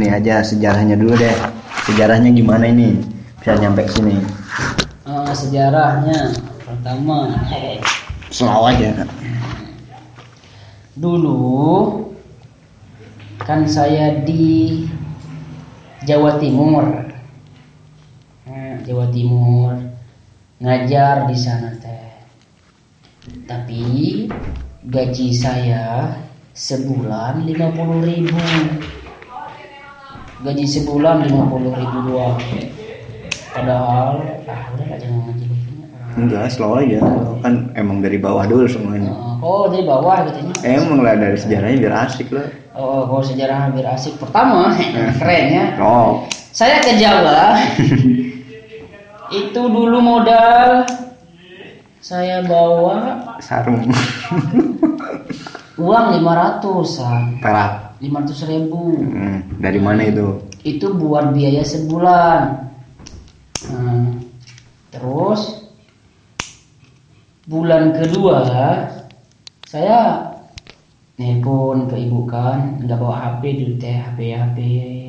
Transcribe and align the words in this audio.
ini 0.00 0.08
aja 0.08 0.40
sejarahnya 0.40 0.96
dulu 0.96 1.12
deh. 1.12 1.36
Sejarahnya 1.84 2.32
gimana 2.32 2.72
ini? 2.72 2.96
Bisa 3.36 3.60
nyampe 3.60 3.84
ke 3.84 3.92
sini. 3.92 4.16
Eh, 5.04 5.32
sejarahnya 5.36 6.32
pertama 6.64 7.36
Selalu 8.32 8.64
aja 8.72 8.88
kan. 9.04 9.08
dulu 10.94 11.40
kan 13.40 13.64
saya 13.64 14.20
di 14.22 14.84
Jawa 16.04 16.36
Timur 16.40 16.84
Eh, 18.44 18.74
Jawa 18.84 19.08
Timur 19.08 19.74
ngajar 20.60 21.24
di 21.24 21.36
sana 21.38 21.72
teh 21.80 22.20
tapi 23.48 24.26
gaji 24.84 25.28
saya 25.32 26.14
sebulan 26.52 27.46
50.000 27.48 28.04
ribu 28.04 28.38
gaji 30.40 30.64
sebulan 30.64 31.28
50.000 31.28 31.80
ribu 31.80 31.98
doang 32.08 32.36
padahal 33.52 34.24
ah 34.48 34.62
udah 34.74 34.86
lah 34.88 34.98
jangan 34.98 35.20
ngaji 35.28 35.44
Enggak, 36.10 36.50
selalu 36.50 36.74
aja. 36.90 37.00
Kan 37.38 37.70
emang 37.78 38.02
dari 38.02 38.18
bawah 38.18 38.42
dulu 38.42 38.66
semuanya. 38.66 39.14
oh 39.38 39.70
dari 39.70 39.86
bawah 39.86 40.26
gitu 40.26 40.42
Emang 40.66 41.06
lah 41.06 41.14
dari 41.14 41.38
sejarahnya 41.38 41.78
biar 41.78 41.94
asik 42.02 42.34
lah. 42.34 42.50
Oh, 42.74 43.06
kalau 43.06 43.22
sejarah 43.22 43.70
hampir 43.70 43.86
asik. 43.86 44.18
Pertama, 44.18 44.74
keren 45.22 45.46
ya. 45.54 45.64
Oh, 45.78 46.26
Saya 46.50 46.82
ke 46.82 46.98
Jawa. 46.98 47.62
itu 49.46 49.62
dulu 49.62 50.02
modal 50.02 50.82
saya 52.02 52.42
bawa 52.42 53.22
sarung. 53.38 53.86
uang 55.78 56.06
500-an. 56.18 57.38
Perak. 57.38 57.89
500 58.00 58.50
ribu. 58.50 58.96
Hmm, 58.96 59.60
dari 59.60 59.80
mana 59.80 60.08
itu? 60.08 60.40
Itu 60.64 60.96
buat 60.96 61.36
biaya 61.36 61.60
sebulan. 61.60 62.42
Nah, 63.70 64.08
terus 64.88 65.60
bulan 67.50 67.90
kedua 67.96 68.46
saya 69.66 70.30
nelpon 71.18 71.90
ke 71.90 71.98
ibu 71.98 72.22
kan 72.30 72.78
nggak 72.78 72.94
bawa 72.94 73.16
HP 73.42 73.42
dulu 73.58 73.74
teh 73.76 73.98
HP 73.98 74.18
HP 74.38 74.58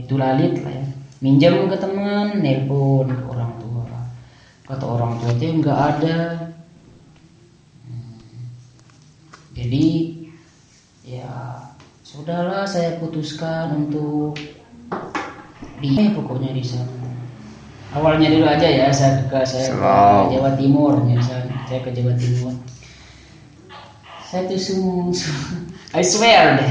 tulalit 0.10 0.58
lah 0.66 0.74
ya 0.74 0.86
minjam 1.22 1.70
ke 1.70 1.78
teman 1.78 2.42
nelpon 2.42 3.14
ke 3.14 3.26
orang 3.30 3.54
tua 3.62 3.86
kata 4.66 4.86
orang 4.90 5.14
tua 5.22 5.32
teh 5.38 5.50
nggak 5.54 5.80
ada 5.80 6.20
Hmm. 7.86 8.18
jadi 9.54 9.88
ya 11.06 11.30
sudahlah 12.12 12.68
saya 12.68 13.00
putuskan 13.00 13.88
untuk 13.88 14.36
di 15.80 15.96
pokoknya 16.12 16.52
di 16.52 16.60
sana. 16.60 16.92
Awalnya 17.96 18.36
dulu 18.36 18.52
aja 18.52 18.68
ya 18.68 18.92
saya 18.92 19.32
ke 19.32 19.40
saya 19.48 19.72
ke 19.72 19.96
Jawa 20.36 20.52
Timur 20.60 21.08
ya 21.08 21.24
saya, 21.24 21.48
saya 21.72 21.80
ke 21.80 21.96
Jawa 21.96 22.12
Timur. 22.20 22.52
Saya 24.28 24.44
tuh 24.52 24.60
sung, 24.60 25.16
I 25.96 26.04
swear 26.04 26.60
deh. 26.60 26.70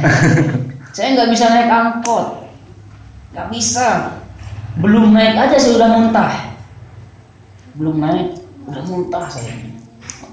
Saya 0.97 1.15
nggak 1.15 1.31
bisa 1.31 1.47
naik 1.47 1.71
angkot. 1.71 2.51
Nggak 3.31 3.49
bisa. 3.53 4.19
Belum 4.81 5.15
naik 5.15 5.39
aja 5.39 5.55
saya 5.55 5.79
udah 5.79 5.91
muntah. 5.93 6.33
Belum 7.79 8.01
naik 8.03 8.43
udah 8.67 8.83
muntah 8.91 9.31
saya. 9.31 9.55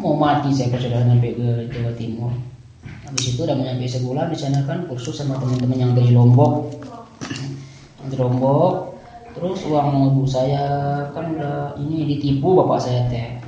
Mau 0.01 0.17
mati 0.17 0.49
saya 0.49 0.73
pas 0.73 0.81
sudah 0.81 1.05
nyampe 1.05 1.35
ke 1.37 1.47
Jawa 1.69 1.93
Timur 1.93 2.33
habis 3.07 3.31
itu 3.31 3.39
udah 3.47 3.55
nyampe 3.55 3.87
sebulan 3.87 4.27
di 4.35 4.37
sana 4.37 4.67
kan 4.67 4.83
kursus 4.91 5.15
sama 5.15 5.39
teman-teman 5.39 5.79
yang 5.79 5.91
dari 5.95 6.11
Lombok. 6.11 6.75
Yang 8.03 8.07
dari 8.11 8.19
Lombok. 8.19 8.99
Terus 9.31 9.59
uang 9.69 10.11
ibu 10.11 10.23
saya 10.27 10.65
kan 11.15 11.37
udah 11.37 11.79
ini 11.79 12.03
ditipu 12.03 12.59
bapak 12.59 12.83
saya 12.83 13.07
teh. 13.07 13.39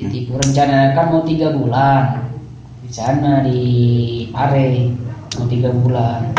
Ditipu 0.00 0.40
rencana 0.40 0.96
kan 0.96 1.12
mau 1.12 1.22
tiga 1.26 1.52
bulan. 1.52 2.32
Di 2.80 2.90
sana 2.90 3.44
di 3.44 3.60
Pare 4.32 4.88
mau 5.36 5.46
tiga 5.52 5.68
bulan. 5.68 6.32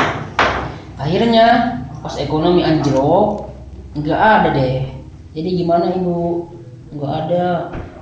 Akhirnya 0.98 1.78
pas 2.02 2.18
ekonomi 2.18 2.66
anjlok 2.66 3.46
nggak 3.94 4.20
ada 4.20 4.50
deh. 4.58 4.90
Jadi 5.38 5.50
gimana 5.62 5.94
ibu? 5.94 6.50
Nggak 6.98 7.12
ada. 7.28 7.46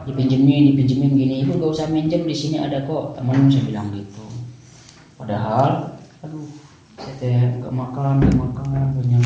Dipinjemin 0.02 0.72
dipinjemin 0.72 1.12
gini. 1.20 1.36
Ibu 1.44 1.60
nggak 1.60 1.72
usah 1.78 1.88
minjem 1.92 2.24
di 2.24 2.36
sini 2.38 2.64
ada 2.64 2.86
kok. 2.86 3.20
Teman 3.20 3.50
saya 3.52 3.66
bilang 3.66 3.92
gitu 3.92 4.31
padahal 5.22 5.94
aduh 6.26 6.50
saya 6.98 7.14
teh 7.22 7.38
makan 7.70 8.18
nggak 8.20 8.34
makan 8.42 8.66
banyak 8.98 9.22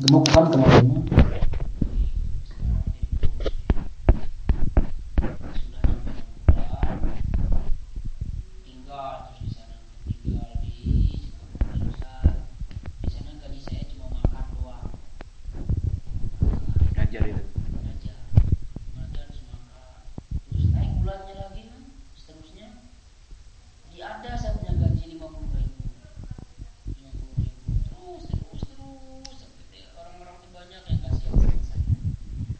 gemuk 0.00 0.24
kan 0.32 0.44
kemarinnya 0.48 1.00
tinggal 8.64 9.28
terus 9.28 9.38
di 9.40 9.48
sana 9.52 9.76
tinggal 10.08 10.48
di 10.62 10.72
jurusan 11.74 12.34
di 13.02 13.08
sana 13.10 13.30
gaji 13.38 13.60
saya 13.60 13.82
cuma 13.92 14.06
makan 14.10 14.44
doang 14.56 14.88
Ngajar 16.94 17.22
itu. 17.28 17.42
ngajar 17.84 18.16
ngajar 18.96 19.24
terus 19.28 19.42
makan 19.44 20.00
terus 20.48 20.64
naik 20.72 20.90
bulannya 20.98 21.34
lagi 21.36 21.62
kan 21.70 21.82
seterusnya 22.16 22.68
di 23.92 23.98
ada 24.00 24.30
saya 24.34 24.56
punya 24.58 24.72
gaji 24.74 25.02
lima 25.12 25.26
puluh 25.28 25.50
ribu 25.54 25.82
lima 26.94 27.10
puluh 27.14 27.34
ribu 27.38 27.70
terus 27.86 28.22
terus 28.30 28.62
terus 28.64 29.36
sampai 29.38 29.80
orang-orang 29.94 30.36
tuh 30.40 30.50
banyak 30.50 30.82
yang 30.88 31.00
kasih 31.02 31.28
sama 31.30 31.62
saya 31.62 31.82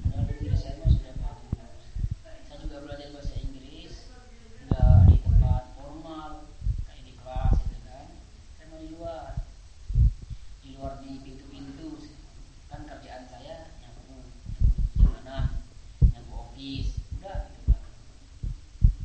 padahal 0.05 0.25
dulu 0.31 0.55
saya 0.55 0.75
mah 0.79 0.91
sudah 0.91 1.15
bagus 1.17 1.83
saya 2.45 2.57
juga 2.61 2.77
belajar 2.85 3.09
bahasa 3.11 3.35
Inggris 3.37 3.95
nggak 4.65 4.97
di 5.11 5.17
tempat 5.21 5.65
formal 5.75 6.31
kayak 6.87 7.03
di 7.03 7.13
kelas 7.19 7.57
gitu 7.61 7.79
kan 7.85 8.07
saya 8.55 8.67
mau 8.71 8.79
di 8.79 8.89
luar 8.95 9.27
di 10.63 10.69
luar 10.73 10.93
di 11.01 11.11
pintu-pintu 11.21 11.89
kan 12.71 12.81
kerjaan 12.85 13.25
saya 13.27 13.57
nyapu 13.81 14.15
nyapu 14.55 14.79
jalanan 14.97 15.45
nyapu 16.07 16.33
office 16.41 16.91
udah 17.15 17.39
gitu 17.51 17.63
kan 17.69 17.83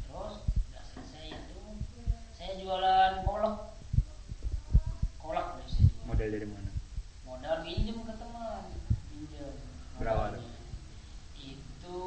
terus 0.06 0.36
udah 0.70 0.84
selesai 0.86 1.26
itu 1.34 1.62
saya 2.32 2.52
jualan 2.58 3.14
kolak 3.24 3.56
kolak 5.18 5.46
udah 5.58 5.68
saya 5.68 5.84
jual 5.86 6.06
Model 6.10 6.30
dari 6.30 6.48
mana? 6.48 6.72
modal 7.24 7.56
minjem 7.62 7.98
ke 8.02 8.14
teman 8.16 8.64
minjem 9.10 9.54
Berapa 10.00 10.24
tuh? 10.32 10.42
Modalnya. 10.42 10.58
itu 11.40 12.00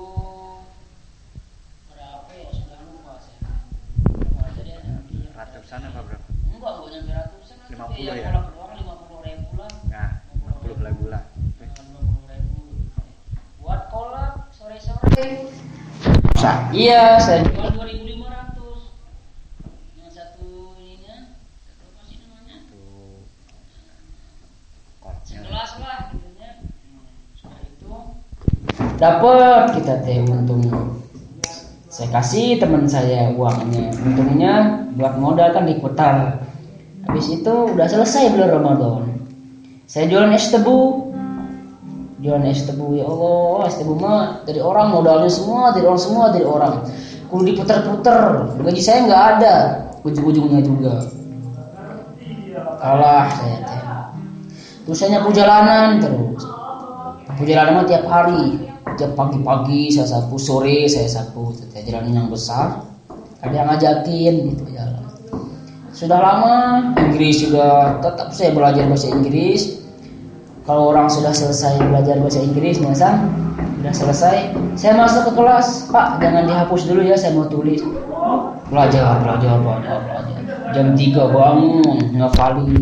berapa 1.87 2.31
ya 2.33 2.49
sudah 2.51 2.79
lupa 2.83 3.13
saya 3.19 3.41
Lupa 4.13 4.43
aja 4.45 4.61
deh 4.61 4.77
nanti 4.83 5.15
ya. 5.19 5.31
Ratusan 5.33 5.81
apa 5.87 6.01
berapa? 6.03 6.27
enggak 6.43 6.73
enggak 6.73 6.91
nyampe 6.93 7.13
ratusan 7.13 7.57
lah, 7.57 7.67
50 7.69 7.79
tapi 7.79 8.01
yang 8.03 8.17
ya? 8.17 8.25
kolak 8.29 8.47
doang 8.53 8.73
lima 8.75 8.95
puluh 9.01 9.21
ribu 9.23 9.49
lah 9.57 9.71
Nah, 9.89 10.11
60 10.37 10.83
lagu 10.83 11.05
lah. 11.09 11.23
lima 11.57 12.01
puluh 12.03 12.27
ribu 12.29 12.61
buat 13.59 13.83
kolak 13.89 14.33
sore 14.51 14.77
sore 14.77 15.27
Sah. 16.37 16.72
Iya 16.83 17.15
saya 17.23 17.47
jual 17.47 17.71
dua 17.79 17.87
ribu 17.87 18.05
lima 18.11 18.27
ratus. 18.27 18.99
Yang 19.95 20.11
satu 20.19 20.75
ininya 20.83 21.39
satu 21.63 21.87
apa 21.87 22.01
sih 22.11 22.17
namanya? 22.27 22.57
Sekelas 25.23 25.73
lah 25.79 25.99
gitu 26.11 26.29
ya 26.35 26.51
Hmm, 26.59 27.07
setelah 27.39 27.63
itu. 27.63 27.91
Dapat 28.99 29.63
kita 29.79 29.95
teh 30.03 30.19
untung. 30.27 30.63
Saya 31.87 32.09
kasih 32.11 32.59
teman 32.59 32.91
saya 32.91 33.31
uangnya. 33.31 33.95
Untungnya 34.03 34.53
buat 34.99 35.23
modal 35.23 35.55
kan 35.55 35.71
diputar 35.71 36.43
habis 37.07 37.27
itu 37.31 37.55
udah 37.79 37.87
selesai 37.87 38.35
bulan 38.35 38.51
Ramadan. 38.59 39.23
Saya 39.87 40.11
jualan 40.11 40.35
es 40.35 40.51
tebu 40.51 41.02
jualan 42.23 42.47
es 42.47 42.63
tebu 42.63 42.95
ya 42.95 43.05
Allah 43.05 43.67
es 43.67 43.77
tebu 43.83 43.99
mah 43.99 44.47
dari 44.47 44.63
orang 44.63 44.95
modalnya 44.95 45.27
semua 45.27 45.75
dari 45.75 45.85
orang 45.91 46.01
semua 46.01 46.31
dari 46.31 46.47
orang. 46.47 46.87
Kudu 47.27 47.43
diputar-putar 47.51 48.47
gaji 48.63 48.83
saya 48.83 49.11
nggak 49.11 49.23
ada 49.37 49.55
ujung-ujungnya 50.07 50.63
juga. 50.63 50.95
Kalah 52.79 53.27
saya 53.35 53.59
teh. 53.67 53.81
Terus 54.87 54.97
saya 54.99 55.19
nyapu 55.19 55.35
jalanan 55.35 55.99
terus. 55.99 56.43
Nyapu 57.27 57.43
jalanan 57.43 57.73
mah 57.83 57.87
tiap 57.91 58.07
hari 58.07 58.71
tiap 58.95 59.19
pagi-pagi 59.19 59.91
saya 59.91 60.07
sapu 60.07 60.37
sore 60.37 60.85
saya 60.85 61.09
sapu 61.09 61.51
Saya 61.75 61.83
jalanan 61.83 62.23
yang 62.23 62.29
besar 62.31 62.87
ada 63.43 63.51
yang 63.51 63.67
ngajakin 63.67 64.35
gitu 64.55 64.65
jalan. 64.71 65.03
Sudah 65.91 66.19
lama 66.23 66.55
Inggris 67.03 67.43
juga 67.43 67.99
tetap 67.99 68.31
saya 68.31 68.55
belajar 68.55 68.87
bahasa 68.87 69.11
Inggris 69.11 69.82
kalau 70.63 70.95
orang 70.95 71.11
sudah 71.11 71.35
selesai 71.35 71.83
belajar 71.83 72.23
bahasa 72.23 72.39
Inggris 72.39 72.79
misal 72.79 73.19
sudah 73.83 73.95
selesai 73.95 74.37
saya 74.79 74.95
masuk 74.95 75.31
ke 75.31 75.33
kelas. 75.35 75.91
Pak 75.91 76.23
jangan 76.23 76.47
dihapus 76.47 76.83
dulu 76.87 77.03
ya 77.03 77.19
saya 77.19 77.35
mau 77.35 77.51
tulis. 77.51 77.83
Belajar 78.71 79.19
belajar 79.27 79.59
belajar 79.59 79.97
belajar. 80.07 80.39
Jam 80.73 80.95
3 80.95 81.35
bangun 81.35 81.83
ngafalin 82.15 82.79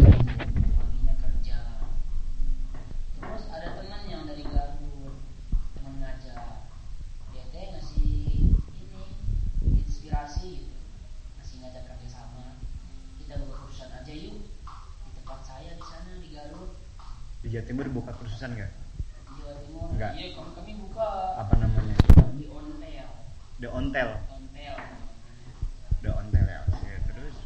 di 17.50 17.58
Jawa 17.58 17.67
Timur 17.67 17.87
buka 17.91 18.14
kursusan 18.14 18.55
nggak? 18.55 18.70
Di 18.70 19.32
Jawa 19.43 19.55
Timur. 19.67 19.91
Enggak. 19.91 20.12
Iya, 20.14 20.38
kami, 20.38 20.50
kami 20.55 20.73
buka. 20.87 21.08
Apa 21.35 21.52
namanya? 21.58 21.94
Di 22.38 22.47
Ontel. 22.47 23.02
the 23.58 23.69
ontel. 23.75 24.11
Ontel. 24.31 24.76
the 25.99 26.11
ontel 26.14 26.44
ya 26.47 26.62
oke. 26.70 26.91
Terus? 27.11 27.37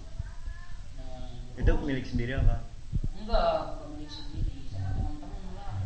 Nah, 1.00 1.56
itu 1.56 1.72
milik 1.88 2.04
sendiri 2.04 2.36
apa? 2.36 2.68
Enggak, 3.16 3.80
bukan 3.80 3.88
milik 3.96 4.12
sendiri. 4.12 4.68
Sama 4.68 4.92
teman-teman 4.92 5.40
lah. 5.56 5.80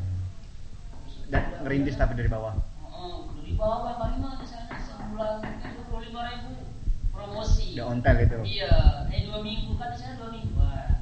dan 1.31 1.43
ngerintis 1.63 1.95
tapi 1.95 2.19
dari 2.19 2.27
bawah? 2.27 2.59
Oh, 2.91 3.31
udah 3.31 3.43
di 3.47 3.55
bawah. 3.55 4.03
Kali 4.03 4.19
mah 4.19 4.35
di 4.43 4.47
sana 4.51 4.83
sebulan 4.83 5.47
itu 5.47 5.81
puluh 5.87 6.03
lima 6.11 6.27
ribu. 6.27 6.67
Promosi. 7.15 7.79
the 7.79 7.87
ontel 7.87 8.19
itu? 8.19 8.39
Iya, 8.43 9.07
eh 9.15 9.31
dua 9.31 9.47
minggu. 9.47 9.79
Kan 9.79 9.95
di 9.95 9.99
sana 10.03 10.19
dua 10.19 10.35
mingguan. 10.35 10.98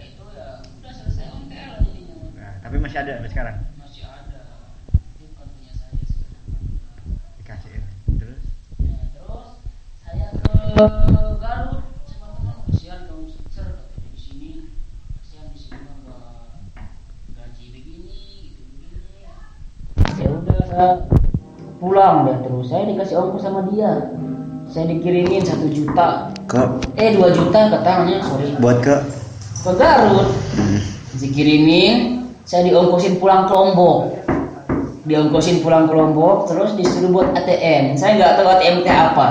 Udah 0.00 0.08
itu 0.08 0.24
ya 0.32 0.48
udah 0.64 0.92
selesai 0.96 1.26
ontel 1.28 1.72
jadinya. 1.84 2.16
nah, 2.40 2.52
tapi 2.64 2.76
masih 2.80 2.98
ada 3.04 3.20
sampai 3.20 3.32
sekarang? 3.36 3.56
Masih 3.76 4.02
ada. 4.08 4.40
Itu 4.96 5.24
bukan 5.28 5.46
punya 5.52 5.72
saya 5.76 5.92
sekarang. 6.08 6.64
dikasihin 7.36 7.84
terus? 8.16 8.42
Ya, 8.80 8.96
terus 9.12 9.48
saya 10.00 10.26
ke 10.32 11.20
Garut 11.36 11.84
sama 12.08 12.26
teman 12.32 12.56
kasihan 12.64 13.00
kamu 13.12 13.28
di 13.28 14.16
sini 14.16 14.50
kasihan 15.20 15.46
di 15.52 15.58
sini 15.60 15.76
mah 15.84 15.96
nggak 16.00 16.88
gaji 17.36 17.64
begini 17.76 18.20
gitu 18.48 18.60
begini 18.72 19.28
ya 20.16 20.28
udah 20.32 20.60
saya 20.64 20.88
pulang 21.76 22.24
dan 22.24 22.40
terus. 22.40 22.72
Saya 22.72 22.88
dikasih 22.88 23.20
ongkos 23.20 23.44
sama 23.44 23.68
dia. 23.68 24.16
Saya 24.70 24.88
dikirimin 24.96 25.44
satu 25.44 25.68
juta. 25.68 26.32
Ke 26.48 26.62
eh 26.96 27.20
dua 27.20 27.36
juta 27.36 27.68
katanya 27.68 28.24
sorry. 28.24 28.56
Buat 28.56 28.78
ke 28.80 29.19
ke 29.60 29.72
Garut 29.76 30.28
hmm. 30.56 30.80
dikirimin 31.20 32.24
saya 32.48 32.64
diongkosin 32.66 33.20
pulang 33.20 33.44
ke 33.46 33.52
Lombok 33.52 34.16
diongkosin 35.04 35.60
pulang 35.60 35.88
ke 35.88 35.94
Lombok 35.96 36.48
terus 36.48 36.76
disuruh 36.76 37.10
buat 37.12 37.28
ATM 37.36 37.96
saya 37.96 38.16
nggak 38.16 38.32
tahu 38.40 38.46
ATM 38.48 38.76
teh 38.84 38.92
apa. 38.94 39.28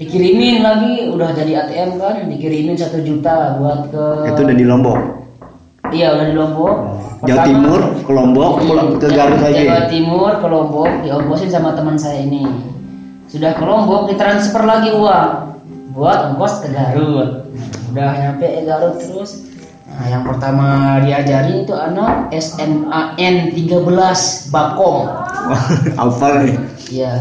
Dikirimin 0.00 0.64
lagi 0.64 1.12
udah 1.12 1.28
jadi 1.36 1.60
ATM 1.60 2.00
kan 2.00 2.24
dikirimin 2.24 2.72
satu 2.72 3.04
juta 3.04 3.60
buat 3.60 3.92
ke 3.92 4.32
itu 4.32 4.40
udah 4.48 4.56
di 4.56 4.64
Lombok? 4.64 4.98
Iya 5.92 6.16
udah 6.16 6.24
di 6.24 6.34
Lombok. 6.40 6.76
Jawa 7.20 7.44
Pertama- 7.44 7.44
Timur 7.44 7.80
ke 8.00 8.12
Lombok 8.16 8.52
pulang 8.64 8.88
ke 8.96 9.06
Jawa- 9.12 9.16
Garut 9.28 9.40
lagi? 9.44 9.64
Jawa 9.68 9.82
Timur 9.92 10.32
ke 10.40 10.46
Lombok 10.48 10.90
diongkosin 11.04 11.50
sama 11.52 11.76
teman 11.76 12.00
saya 12.00 12.24
ini. 12.24 12.48
Sudah 13.28 13.52
ke 13.52 13.64
Lombok 13.64 14.08
ditransfer 14.08 14.64
lagi 14.64 14.88
uang 14.96 15.30
buat 15.92 16.32
ongkos 16.32 16.64
ke 16.64 16.68
Garut 16.72 17.39
udah 17.90 18.10
nyampe 18.16 18.46
Garut 18.66 18.96
terus. 19.02 19.50
Nah 19.90 20.06
yang 20.06 20.22
pertama 20.22 20.98
diajarin 21.02 21.66
itu 21.66 21.74
anak 21.74 22.30
SMAN 22.30 23.50
13 23.52 24.54
Bakom. 24.54 25.10
Hafal 25.98 26.34
nih? 26.46 26.56
Ya 26.94 27.12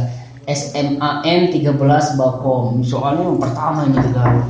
SMAN 0.45 1.49
13 1.49 2.19
Bakom. 2.19 2.85
Soalnya 2.85 3.25
yang 3.25 3.41
pertama 3.41 3.89
ini 3.89 3.97
ke 3.97 4.09
Garut 4.13 4.47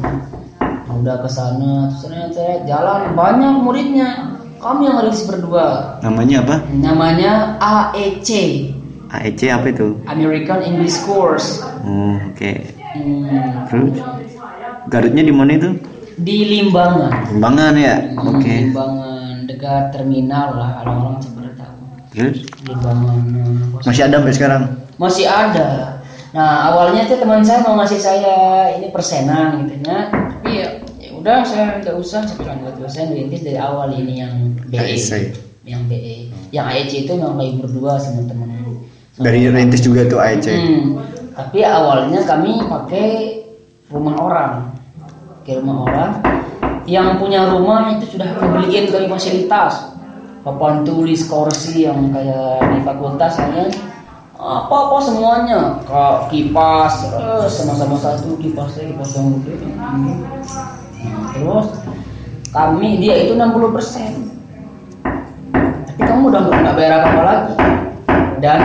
Nah, 0.60 0.98
udah 1.06 1.22
ke 1.22 1.30
sana 1.30 1.86
terus 1.94 2.02
ternyata 2.10 2.66
jalan 2.66 3.14
banyak 3.14 3.54
muridnya. 3.62 4.10
Kami 4.58 4.90
yang 4.90 5.00
harus 5.00 5.24
berdua. 5.24 6.02
Namanya 6.04 6.44
apa? 6.44 6.56
Namanya 6.74 7.62
AEC 7.62 8.30
AEC 9.10 9.42
apa 9.50 9.74
itu? 9.74 9.98
American 10.06 10.62
English 10.62 11.02
Course. 11.06 11.62
Oh, 11.86 12.18
oke. 12.30 12.52
Hmm, 12.94 13.66
terus? 13.70 13.98
Garutnya 14.90 15.24
di 15.26 15.34
mana 15.34 15.58
itu 15.58 15.78
di 16.24 16.38
Limbangan. 16.46 17.34
Limbangan 17.34 17.74
ya? 17.80 17.96
Hmm, 18.14 18.30
oke. 18.36 18.54
Limbangan 18.70 19.34
dekat 19.48 19.84
terminal 19.96 20.48
lah 20.56 20.72
orang-orang 20.84 21.20
pada 21.34 21.52
tahu. 21.56 21.80
Terus? 22.12 22.38
Limbangan 22.68 23.20
nah, 23.32 23.82
masih 23.84 24.04
ada 24.06 24.16
sampai 24.20 24.36
sekarang? 24.36 24.64
Masih 25.00 25.26
ada. 25.26 25.68
Nah 26.36 26.52
awalnya 26.70 27.10
tuh 27.10 27.18
teman 27.18 27.42
saya 27.42 27.66
mau 27.66 27.80
ngasih 27.80 28.00
saya 28.00 28.36
ini 28.78 28.92
persenan 28.94 29.66
gitu 29.66 29.82
ya. 29.88 30.12
Tapi 30.14 30.52
ya 30.54 30.68
ya 31.02 31.10
udah 31.18 31.38
saya 31.48 31.82
nggak 31.82 31.96
usah 31.98 32.28
saya 32.28 32.38
bilang 32.38 32.62
nggak 32.62 32.86
usah 32.86 33.08
ngerintis 33.08 33.42
dari 33.42 33.58
awal 33.58 33.90
ini 33.96 34.22
yang 34.22 34.34
BE 34.70 34.96
yang 35.66 35.82
BE 35.90 36.30
yang 36.50 36.66
AEC 36.66 37.06
itu 37.06 37.14
yang 37.18 37.38
kayak 37.38 37.62
berdua 37.62 38.02
sama 38.02 38.26
teman 38.26 38.50
dari 39.20 39.52
rintis 39.52 39.84
juga 39.84 40.08
tuh 40.08 40.20
AEC 40.20 40.48
Hmm, 40.48 40.86
tapi 41.36 41.60
awalnya 41.68 42.24
kami 42.24 42.64
pakai 42.64 43.08
rumah 43.92 44.16
orang, 44.16 44.54
ke 45.50 45.58
rumah 45.58 45.90
orang. 45.90 46.12
Yang 46.86 47.10
punya 47.18 47.50
rumah 47.50 47.98
itu 47.98 48.18
sudah 48.18 48.38
dibeliin 48.38 48.94
kami 48.94 49.10
fasilitas, 49.10 49.94
papan 50.46 50.86
tulis, 50.86 51.26
kursi 51.26 51.90
yang 51.90 52.14
kayak 52.14 52.62
di 52.70 52.80
fakultas 52.86 53.42
hanya 53.42 53.74
apa 54.40 54.72
apa 54.72 54.98
semuanya, 55.04 55.60
Kak, 55.84 56.32
kipas, 56.32 57.12
sama-sama 57.52 58.00
satu 58.00 58.40
kipasnya 58.40 58.94
kipas 58.94 59.12
yang 59.20 59.36
gede. 59.44 59.68
Terus 61.36 61.68
kami 62.56 63.04
dia 63.04 63.20
itu 63.28 63.36
60 63.36 63.52
tapi 65.84 66.02
kamu 66.08 66.32
udah 66.32 66.42
nggak 66.48 66.76
bayar 66.80 67.04
apa-apa 67.04 67.22
lagi. 67.28 67.54
Dan 68.40 68.60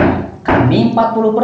kami 0.47 0.95
40 0.95 1.35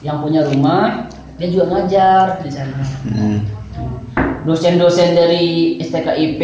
yang 0.00 0.24
punya 0.24 0.48
rumah 0.48 1.12
dia 1.36 1.48
juga 1.52 1.76
ngajar 1.76 2.40
di 2.40 2.50
sana. 2.50 2.80
Hmm. 3.04 3.51
Dosen-dosen 4.42 5.14
dari 5.14 5.78
STKIP 5.78 6.42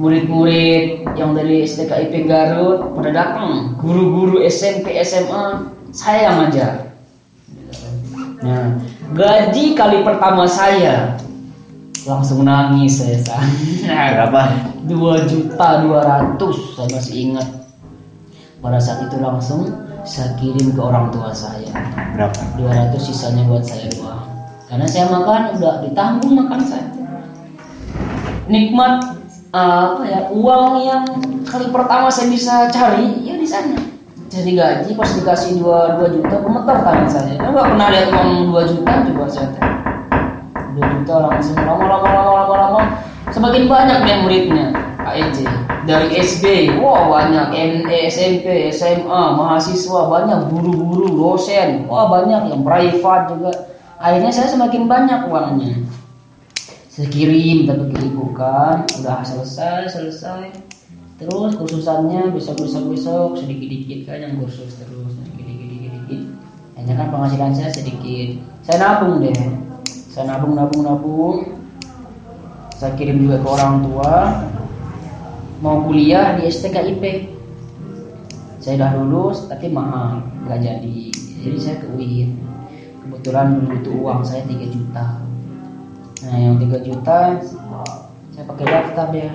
murid-murid 0.00 1.04
yang 1.18 1.36
dari 1.36 1.68
STKIP 1.68 2.24
Garut 2.24 2.96
pada 2.96 3.10
datang. 3.12 3.76
Guru-guru 3.76 4.40
SMP 4.48 4.96
SMA 5.04 5.68
saya 5.92 6.30
yang 6.30 6.36
ngajar. 6.46 6.72
Nah 8.40 8.80
gaji 9.12 9.76
kali 9.76 10.00
pertama 10.00 10.48
saya. 10.48 11.20
Langsung 12.08 12.48
nangis 12.48 12.96
saya 12.96 13.20
berapa? 14.16 14.72
2 14.88 15.28
juta 15.28 15.84
200 15.84 16.40
saya 16.72 16.88
masih 16.96 17.14
ingat. 17.28 17.48
Pada 18.64 18.80
saat 18.80 19.04
itu 19.04 19.20
langsung 19.20 19.68
saya 20.08 20.32
kirim 20.40 20.72
ke 20.72 20.80
orang 20.80 21.12
tua 21.12 21.28
saya. 21.36 21.68
Berapa? 22.16 22.40
200 22.56 22.96
sisanya 22.96 23.44
buat 23.44 23.68
saya 23.68 23.92
doang 23.92 24.39
karena 24.70 24.86
saya 24.86 25.10
makan 25.10 25.58
udah 25.58 25.82
ditanggung 25.82 26.34
makan 26.38 26.62
saya. 26.62 26.86
Nikmat 28.46 29.18
uh, 29.50 29.98
apa 29.98 30.02
ya 30.06 30.20
uang 30.30 30.86
yang 30.86 31.02
kali 31.42 31.66
pertama 31.74 32.06
saya 32.06 32.30
bisa 32.30 32.70
cari 32.70 33.18
ya 33.26 33.34
di 33.34 33.46
sana. 33.50 33.74
Jadi 34.30 34.54
gaji 34.54 34.94
pas 34.94 35.10
dikasih 35.10 35.58
2, 35.58 36.06
2 36.06 36.14
juta 36.22 36.36
gemeter 36.38 36.76
tangan 36.86 37.08
saya. 37.10 37.34
Saya 37.34 37.50
nggak 37.50 37.66
pernah 37.66 37.86
lihat 37.90 38.08
uang 38.14 38.30
2 38.54 38.70
juta 38.70 38.92
coba 39.10 39.24
saya 39.26 39.48
teh 39.58 39.66
2 40.78 40.94
juta 41.02 41.14
langsung 41.18 41.58
lama-lama 41.58 42.08
lama-lama 42.14 42.54
lama 42.54 42.82
semakin 43.34 43.66
banyak 43.66 43.98
deh 44.06 44.16
muridnya 44.22 44.70
AEC 45.02 45.50
dari 45.82 46.14
SD 46.14 46.78
wah 46.78 47.10
banyak. 47.10 47.50
ME 47.50 48.06
SMP 48.06 48.70
SMA 48.70 49.22
mahasiswa 49.34 50.06
banyak 50.06 50.46
guru-guru 50.46 51.10
dosen. 51.10 51.90
Wah 51.90 52.06
banyak 52.06 52.54
yang 52.54 52.62
private 52.62 53.34
juga 53.34 53.50
akhirnya 54.00 54.32
saya 54.32 54.48
semakin 54.48 54.88
banyak 54.88 55.28
uangnya. 55.28 55.76
Saya 56.88 57.06
kirim 57.12 57.68
tapi 57.68 57.92
ibu 58.00 58.32
kan. 58.32 58.88
Udah 58.98 59.20
selesai 59.22 59.92
selesai. 59.92 60.50
Terus 61.20 61.52
kursusannya 61.60 62.32
besok 62.32 62.64
besok 62.64 62.96
besok 62.96 63.36
sedikit 63.36 63.68
dikit 63.68 64.00
kan 64.08 64.24
yang 64.24 64.40
kursus 64.40 64.72
terus. 64.80 65.12
Sedikit 65.20 65.44
dikit 65.44 65.68
dikit 65.68 65.92
dikit 66.00 66.22
hanya 66.80 66.92
kan 66.96 67.06
penghasilan 67.12 67.52
saya 67.52 67.70
sedikit. 67.76 68.40
Saya 68.64 68.76
nabung 68.80 69.20
deh. 69.20 69.36
Saya 70.08 70.24
nabung 70.32 70.56
nabung 70.56 70.82
nabung. 70.82 71.36
Saya 72.80 72.96
kirim 72.96 73.28
juga 73.28 73.44
ke 73.44 73.48
orang 73.52 73.84
tua. 73.84 74.12
Mau 75.60 75.84
kuliah 75.84 76.40
di 76.40 76.48
STKIP 76.48 77.36
saya 78.60 78.76
udah 78.80 78.90
lulus 78.96 79.44
tapi 79.44 79.68
mahal. 79.68 80.24
Nggak 80.48 80.60
jadi. 80.64 81.00
Jadi 81.40 81.58
saya 81.60 81.76
ke 81.84 81.88
UIN 81.96 82.49
kebetulan 83.20 83.68
itu 83.76 83.92
uang 84.00 84.24
saya 84.24 84.48
3 84.48 84.64
juta. 84.72 85.20
Nah 86.24 86.36
yang 86.40 86.56
3 86.56 86.88
juta 86.88 87.36
saya 88.32 88.44
pakai 88.48 88.64
daftar 88.64 89.06
deh 89.12 89.28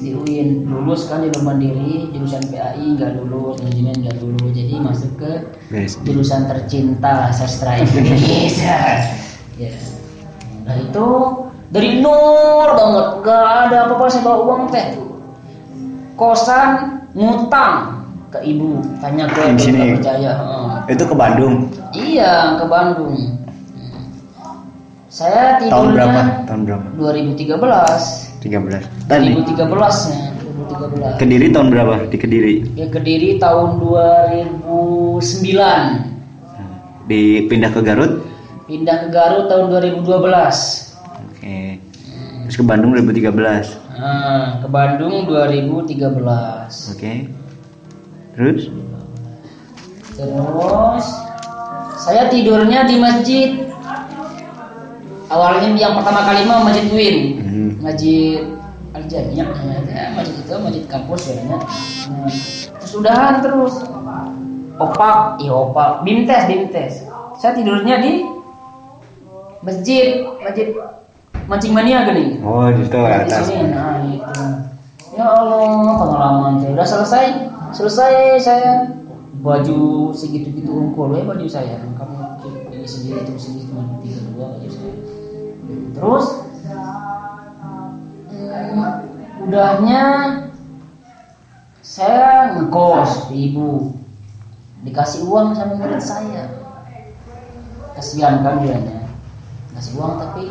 di 0.00 0.16
UIN 0.16 0.64
lulus 0.64 1.12
kan 1.12 1.20
jalur 1.20 1.44
mandiri 1.44 2.08
jurusan 2.08 2.40
PAI 2.48 2.96
nggak 2.96 3.20
lulus 3.20 3.60
manajemen 3.60 4.00
nggak 4.00 4.16
lulus 4.24 4.48
jadi 4.56 4.80
masuk 4.80 5.12
ke 5.20 5.32
jurusan 6.08 6.48
tercinta 6.48 7.28
sastra 7.36 7.84
Indonesia. 7.84 8.80
Ya. 9.60 9.76
Nah 10.64 10.72
itu 10.72 11.08
dari 11.68 12.00
nol 12.00 12.72
banget. 12.80 13.06
Nggak 13.20 13.44
ada 13.68 13.76
apa-apa 13.84 14.08
saya 14.08 14.24
bawa 14.24 14.38
uang 14.48 14.62
teh. 14.72 14.96
Kosan 16.16 17.04
ngutang 17.12 18.08
ke 18.32 18.40
ibu. 18.40 18.80
Tanya 19.04 19.28
ke 19.28 19.52
dokter 19.52 20.00
percaya. 20.00 20.32
Itu 20.88 21.04
ke 21.04 21.14
Bandung? 21.14 21.68
Iya 21.92 22.56
ke 22.56 22.64
Bandung. 22.64 23.40
Saya 25.10 25.58
tahun 25.66 25.98
berapa? 25.98 26.20
Tidurnya 26.22 26.46
tahun 26.46 26.60
berapa? 26.70 26.86
2013 26.94 28.40
13 28.46 29.10
tadi? 29.10 29.34
2013 29.42 29.58
ya 30.14 30.30
2013 30.70 31.18
Kediri 31.18 31.46
tahun 31.50 31.68
berapa? 31.74 31.94
Di 32.06 32.16
Kediri? 32.16 32.54
Ya 32.78 32.86
Kediri 32.86 33.42
tahun 33.42 33.82
2009 33.82 35.18
dipindah 37.10 37.74
ke 37.74 37.80
Garut? 37.82 38.22
Pindah 38.70 38.96
ke 39.02 39.08
Garut 39.10 39.50
tahun 39.50 39.66
2012 39.74 40.06
oke. 40.06 41.58
Terus 42.46 42.56
ke 42.56 42.64
Bandung 42.64 42.94
2013 42.94 43.34
nah, 43.98 44.62
ke 44.62 44.68
Bandung 44.70 45.26
2013 45.26 45.90
oke. 46.94 47.12
Terus 48.38 48.70
terus 50.20 51.06
saya 52.00 52.28
tidurnya 52.28 52.84
di 52.84 52.96
masjid. 53.00 53.48
Awalnya 55.30 55.78
yang 55.78 55.94
pertama 55.94 56.26
kali 56.26 56.42
mah 56.42 56.66
masjid 56.66 56.90
Win 56.90 57.16
Hmm. 57.50 57.70
masjid 57.82 58.46
Al 58.90 59.06
Jamiah 59.06 59.46
ya, 59.86 60.10
masjid 60.18 60.34
itu 60.34 60.54
masjid 60.58 60.84
kampus 60.90 61.30
ya 61.30 61.42
nah, 61.46 61.62
terus 62.78 62.92
udahan 62.98 63.38
terus. 63.38 63.74
Opak 64.80 65.38
iya 65.38 65.54
opak. 65.54 66.02
Bintes 66.02 66.42
bintes 66.50 67.06
saya 67.38 67.52
tidurnya 67.54 68.02
di 68.02 68.26
masjid 69.62 70.26
masjid 70.42 70.74
mancing 71.46 71.72
mania 71.74 72.02
gini 72.08 72.40
oh 72.42 72.66
di 72.72 72.82
situ 72.82 72.98
di 72.98 73.12
atas. 73.12 73.46
sini 73.46 73.70
nah 73.70 74.02
itu. 74.02 74.44
Ya 75.14 75.26
Allah 75.26 75.94
pengalaman 75.94 76.52
saya. 76.58 76.70
Udah 76.74 76.86
selesai 76.86 77.24
selesai 77.70 78.12
saya 78.42 78.70
baju 79.40 80.12
segitu 80.12 80.52
gitu 80.52 80.70
unggul. 80.70 81.16
Ya 81.16 81.24
baju 81.24 81.46
saya 81.48 81.80
kamu 81.80 82.16
ini 82.72 82.86
sendiri 82.88 83.24
itu 83.24 83.32
sendiri 83.40 83.64
cuma 83.72 83.98
tiga 84.04 84.20
dua 84.32 84.46
baju 84.56 84.68
saya. 84.68 84.94
Terus 85.96 86.26
hmm, 88.30 88.84
udahnya 89.48 90.02
saya 91.82 92.56
ngekos 92.60 93.32
ibu. 93.34 93.96
Dikasih 94.80 95.28
uang 95.28 95.52
sama 95.52 95.76
murid 95.76 96.00
saya. 96.00 96.56
Kasihan 97.92 98.40
kan 98.40 98.64
dia 98.64 98.80
kasih 99.80 99.96
uang 99.96 100.20
tapi 100.20 100.44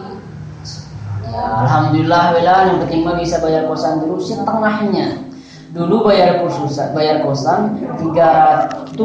ya 1.30 1.44
alhamdulillah 1.62 2.34
yang 2.42 2.82
penting 2.82 3.06
bisa 3.22 3.38
bayar 3.38 3.70
kosan 3.70 4.02
dulu 4.02 4.18
setengahnya 4.18 5.29
dulu 5.70 6.10
bayar 6.10 6.42
kosan 6.42 6.90
bayar 6.98 7.22
kosan 7.22 7.78
370 8.02 8.98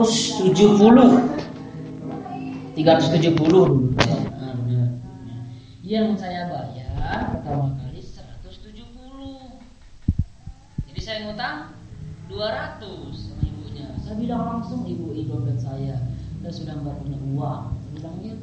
370 2.75 3.37
dulu 3.39 3.95
ya. 4.01 4.19
Ah, 4.35 4.53
benar. 4.59 4.89
yang 5.85 6.17
saya 6.17 6.49
bayar 6.49 7.37
pertama 7.37 7.77
kali 7.79 8.01
170 8.01 8.81
jadi 10.89 11.01
saya 11.01 11.19
ngutang 11.29 11.75
200 12.33 12.81
sama 13.15 13.43
ibunya. 13.45 13.87
Saya 14.01 14.17
bilang 14.17 14.43
langsung 14.49 14.89
ibu 14.89 15.13
ini 15.13 15.29
dompet 15.29 15.61
saya. 15.61 16.01
Saya 16.41 16.53
sudah 16.53 16.75
nggak 16.81 16.97
punya 17.05 17.19
uang. 17.37 17.63
Saya 17.77 17.91
bilang 18.01 18.17
ya 18.25 18.35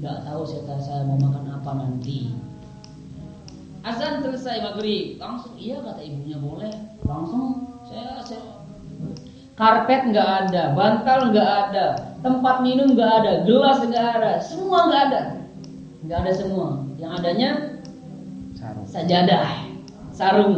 nggak 0.00 0.18
tahu 0.24 0.42
saya 0.46 0.76
saya 0.80 1.02
mau 1.08 1.18
makan 1.18 1.44
apa 1.50 1.70
nanti 1.76 2.32
azan 3.84 4.20
selesai 4.20 4.60
maghrib. 4.60 5.16
Langsung 5.16 5.56
iya 5.56 5.80
kata 5.80 6.00
ibunya 6.04 6.38
boleh. 6.40 6.72
Langsung 7.04 7.80
saya 7.88 8.20
saya 8.20 8.60
karpet 9.56 10.08
nggak 10.08 10.28
ada 10.48 10.72
bantal 10.72 11.32
nggak 11.32 11.50
ada 11.68 11.86
tempat 12.24 12.64
minum 12.64 12.96
nggak 12.96 13.12
ada 13.24 13.32
gelas 13.44 13.84
nggak 13.84 14.06
ada 14.20 14.32
semua 14.40 14.78
nggak 14.88 15.02
ada. 15.12 15.20
Nggak 16.04 16.18
ada 16.24 16.32
semua. 16.32 16.68
Yang 17.00 17.12
adanya 17.20 17.50
sarung. 18.56 18.86
sajadah 18.88 19.48
sarung. 20.12 20.56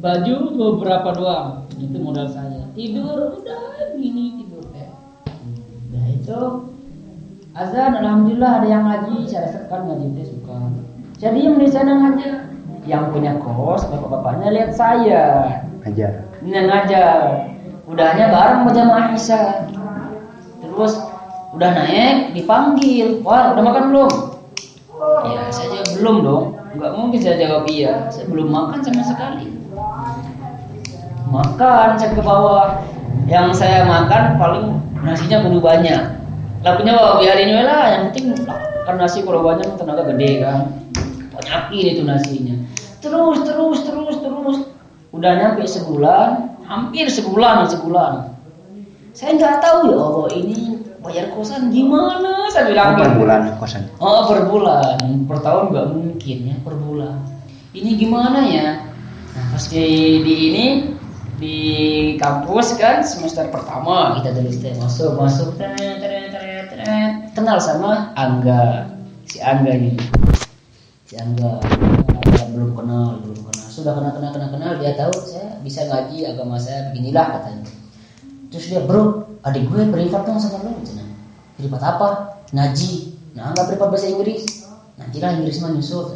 Baju 0.00 0.36
beberapa 0.56 1.12
doang? 1.12 1.48
Itu 1.76 2.00
modal 2.00 2.24
saya. 2.30 2.72
Tidur 2.72 3.36
udah 3.36 3.92
gini 4.00 4.40
tidur 4.40 4.64
deh 4.72 4.90
udah 5.90 6.04
itu. 6.08 6.40
Azan 7.50 7.98
alhamdulillah 7.98 8.62
ada 8.62 8.68
yang 8.70 8.86
ngaji. 8.86 9.26
Saya 9.26 9.50
rasakan 9.50 9.80
ngaji 9.90 10.06
teh 10.16 10.26
suka. 10.30 10.56
Saya 11.20 11.36
diem 11.36 11.60
di 11.60 11.68
sana 11.68 11.92
ngajar 12.00 12.50
yang 12.90 13.14
punya 13.14 13.38
kos 13.38 13.86
bapak-bapaknya 13.86 14.50
lihat 14.50 14.70
saya. 14.74 15.24
Ajar 15.86 16.30
ini 16.40 16.56
ngajar. 16.66 17.52
Udahnya 17.90 18.30
bareng 18.30 18.60
berjamaah 18.64 19.12
Isya 19.12 19.70
terus 20.62 20.94
udah 21.52 21.70
naik 21.74 22.32
dipanggil. 22.32 23.20
Wah 23.26 23.52
udah 23.52 23.62
makan 23.62 23.84
belum? 23.92 24.12
Ya 25.26 25.42
saya 25.50 25.68
jawab 25.74 25.88
belum 25.98 26.16
dong. 26.22 26.44
Nggak 26.78 26.92
mungkin 26.94 27.18
saya 27.20 27.36
jawab 27.40 27.64
iya. 27.66 28.08
Saya 28.14 28.24
belum 28.30 28.48
makan 28.48 28.78
sama 28.80 29.02
sekali. 29.04 29.46
Makan 31.30 31.88
saya 31.98 32.10
ke 32.14 32.22
bawah. 32.22 32.80
Yang 33.26 33.62
saya 33.62 33.86
makan 33.86 34.38
paling 34.38 34.66
nasinya 35.02 35.42
kudu 35.46 35.58
banyak. 35.62 36.18
Lakunya 36.62 36.92
bawa 36.94 37.18
biarin 37.18 37.66
lah. 37.66 37.84
Yang 37.98 38.02
penting 38.10 38.24
kan 38.86 38.96
nasi 38.96 39.22
kalau 39.26 39.42
banyak 39.42 39.66
tenaga 39.76 40.02
gede 40.14 40.30
kan. 40.46 40.58
Banyakin 41.34 41.86
itu 41.96 42.02
nasinya 42.06 42.59
terus 43.00 43.38
terus 43.44 43.78
terus 43.84 44.16
terus 44.20 44.58
udah 45.10 45.32
nyampe 45.36 45.66
sebulan 45.66 46.60
hampir 46.64 47.10
sebulan 47.10 47.66
sebulan 47.66 48.30
saya 49.10 49.34
nggak 49.36 49.56
tahu 49.58 49.90
ya 49.90 49.98
Allah 49.98 50.28
ini 50.38 50.58
bayar 51.00 51.32
kosan 51.34 51.72
gimana 51.74 52.46
saya 52.52 52.70
bilang 52.70 52.94
oh, 52.94 52.96
per 53.00 53.08
gitu. 53.08 53.18
bulan 53.24 53.40
kosan 53.58 53.82
Oh 53.98 54.20
per 54.28 54.40
bulan, 54.46 54.96
per 55.26 55.38
tahun 55.40 55.64
nggak 55.72 55.86
mungkin 55.96 56.38
ya 56.46 56.56
per 56.60 56.74
bulan. 56.76 57.16
Ini 57.72 57.90
gimana 57.96 58.40
ya? 58.46 58.68
Nah 59.34 59.44
pas 59.54 59.64
di, 59.70 59.84
di 60.22 60.34
ini 60.52 60.66
di 61.40 61.56
kampus 62.20 62.76
kan 62.76 63.00
semester 63.00 63.48
pertama 63.48 64.20
kita 64.20 64.36
tulis 64.36 64.60
teh 64.60 64.76
masuk 64.76 65.16
masuk 65.16 65.56
tret, 65.56 65.72
tret, 65.78 66.68
tret. 66.68 67.12
kenal 67.32 67.56
sama 67.56 68.12
Angga 68.12 68.92
si 69.24 69.40
Angga 69.40 69.72
ini 69.72 69.96
si 71.10 71.18
Angga 71.18 71.58
belum 72.54 72.78
kenal 72.78 73.18
belum 73.26 73.42
kenal. 73.50 73.66
Sudah 73.66 73.98
kenal 73.98 74.14
kenal 74.14 74.30
kenal 74.30 74.50
kenal 74.54 74.72
dia 74.78 74.94
tahu 74.94 75.10
saya 75.26 75.58
bisa 75.58 75.82
ngaji 75.90 76.22
agama 76.22 76.54
saya 76.54 76.94
beginilah 76.94 77.26
katanya. 77.34 77.66
Terus 78.54 78.64
dia 78.70 78.80
bro 78.86 79.26
adik 79.42 79.66
gue 79.66 79.90
privat 79.90 80.22
dong 80.22 80.38
sama 80.38 80.70
lo 80.70 80.78
cina 80.86 81.02
privat 81.58 81.82
apa? 81.82 82.08
Ngaji. 82.54 82.92
Nah 83.34 83.50
nggak 83.50 83.74
privat 83.74 83.90
bahasa 83.90 84.06
Inggris. 84.06 84.70
Nanti 85.02 85.18
lah 85.18 85.34
Inggris 85.34 85.58
mah 85.58 85.74
nyusul 85.74 86.14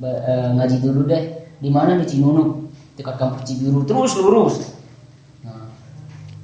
Ba- 0.00 0.24
eh, 0.24 0.48
ngaji 0.56 0.76
dulu 0.80 1.04
deh. 1.04 1.22
Di 1.60 1.68
mana? 1.68 2.00
Di 2.00 2.08
Cinunuk 2.08 2.72
dekat 2.96 3.20
kampus 3.20 3.44
Cibiru. 3.44 3.84
Terus 3.84 4.16
lurus. 4.16 4.64
Nah, 5.44 5.68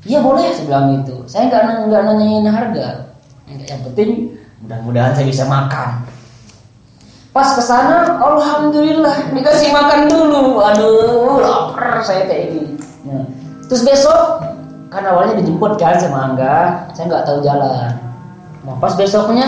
iya 0.04 0.20
boleh 0.20 0.52
bilang 0.60 1.00
gitu. 1.00 1.24
Saya 1.24 1.48
nggak 1.48 2.04
nanyain 2.04 2.44
harga. 2.44 3.16
Yang 3.48 3.80
penting 3.90 4.10
mudah-mudahan 4.60 5.16
saya 5.16 5.24
bisa 5.24 5.48
makan 5.48 6.17
pas 7.38 7.54
ke 7.54 7.62
sana 7.62 8.18
alhamdulillah 8.18 9.30
dikasih 9.30 9.70
makan 9.70 10.10
dulu. 10.10 10.58
Aduh 10.58 11.38
lapar 11.38 12.02
saya 12.02 12.26
kayak 12.26 12.50
gini. 12.50 12.74
Nah, 13.06 13.22
terus 13.70 13.86
besok 13.86 14.42
kan 14.90 15.06
awalnya 15.06 15.38
dijemput 15.38 15.78
kan 15.78 15.94
sama 16.02 16.34
Angga 16.34 16.90
saya 16.98 17.06
nggak 17.06 17.24
tahu 17.30 17.38
jalan. 17.46 17.94
Nah 18.66 18.74
pas 18.82 18.90
besoknya 18.98 19.46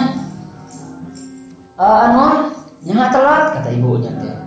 "Eh, 1.82 1.98
Anwar 2.06 2.54
jangan 2.86 3.10
telat 3.10 3.42
kata 3.58 3.68
ibunya. 3.74 4.14
Teh 4.14 4.38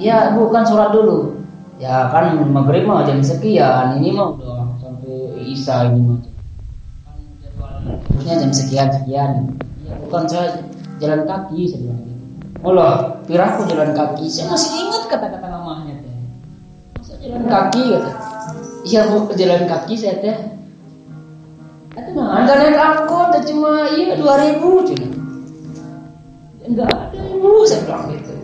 iya 0.00 0.32
bu 0.32 0.48
kan 0.48 0.64
sholat 0.64 0.88
dulu. 0.88 1.36
Ya 1.76 2.08
kan 2.08 2.40
maghrib 2.40 2.88
mah 2.88 3.04
jam 3.04 3.20
sekian 3.20 4.00
ini 4.00 4.16
mah 4.16 4.32
udah 4.32 4.64
sampai 4.80 5.44
isya 5.44 5.92
ini 5.92 6.00
mah. 6.08 6.18
Kan 7.84 8.00
terusnya 8.08 8.34
jam 8.40 8.50
sekian 8.56 8.88
sekian 8.96 9.30
ya 9.84 9.92
bukan 10.08 10.24
saya 10.24 10.64
jalan 10.96 11.28
kaki 11.28 11.68
saya 11.68 11.84
bilang. 11.84 12.00
gitu 12.00 12.07
Allah, 12.58 13.22
piraku 13.22 13.70
jalan 13.70 13.94
kaki. 13.94 14.26
Saya 14.26 14.50
masih 14.50 14.70
ingat 14.74 15.06
kata-kata 15.06 15.46
mamahnya 15.46 15.94
teh. 16.02 16.16
Masa 16.98 17.14
jalan 17.22 17.42
kaki 17.46 17.82
kata. 17.94 18.10
Iya 18.82 19.00
bu, 19.06 19.16
jalan 19.38 19.62
kaki 19.70 19.94
saya 19.94 20.14
teh. 20.18 20.36
Itu 21.94 22.10
nah, 22.18 22.42
anda 22.42 22.58
naik 22.58 22.74
angkot, 22.74 23.26
teh 23.38 23.42
cuma 23.54 23.86
iya 23.94 24.18
dua 24.18 24.34
ribu 24.42 24.82
cina. 24.82 25.06
Enggak 26.66 26.90
ada 26.90 27.20
ibu, 27.30 27.62
saya 27.62 27.80
bilang 27.86 28.10
gitu. 28.10 28.34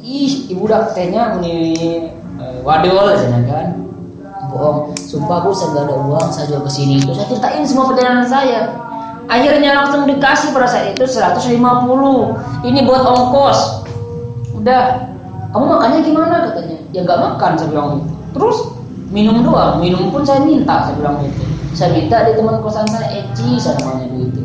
Ih, 0.00 0.32
ibu 0.48 0.64
dak 0.64 0.96
tehnya 0.96 1.36
ini 1.36 2.08
eh, 2.40 2.58
wadol 2.64 3.12
cina 3.20 3.44
kan. 3.44 3.84
Bohong, 4.48 4.96
sumpah 4.96 5.44
bu 5.44 5.52
saya 5.52 5.76
nggak 5.76 5.84
ada 5.92 5.96
uang, 6.08 6.28
saya 6.32 6.48
jual 6.48 6.64
ke 6.64 6.72
sini. 6.72 7.04
Terus 7.04 7.20
saya 7.20 7.28
ceritain 7.36 7.68
semua 7.68 7.92
perjalanan 7.92 8.24
saya. 8.24 8.87
Akhirnya 9.28 9.76
langsung 9.76 10.08
dikasih 10.08 10.56
pada 10.56 10.64
saat 10.64 10.96
itu 10.96 11.04
150 11.04 11.60
Ini 12.64 12.80
buat 12.88 13.02
ongkos. 13.04 13.84
Udah 14.56 15.12
Kamu 15.48 15.64
makannya 15.64 16.00
gimana? 16.04 16.52
katanya. 16.52 16.76
Ya 16.92 17.00
nggak 17.04 17.20
makan 17.20 17.52
saya 17.56 17.68
bilang. 17.72 18.04
Terus 18.36 18.72
minum 19.12 19.40
doang. 19.44 19.80
Minum 19.80 20.12
pun 20.12 20.24
saya 20.24 20.44
minta 20.44 20.84
saya 20.84 20.96
bilang 20.96 21.24
gitu. 21.24 21.44
Saya 21.72 21.96
minta 21.96 22.24
di 22.24 22.32
teman 22.36 22.60
kosan 22.60 22.88
saya 22.88 23.08
Eci 23.12 23.56
saya 23.56 23.80
namanya 23.80 24.08
gitu. 24.12 24.40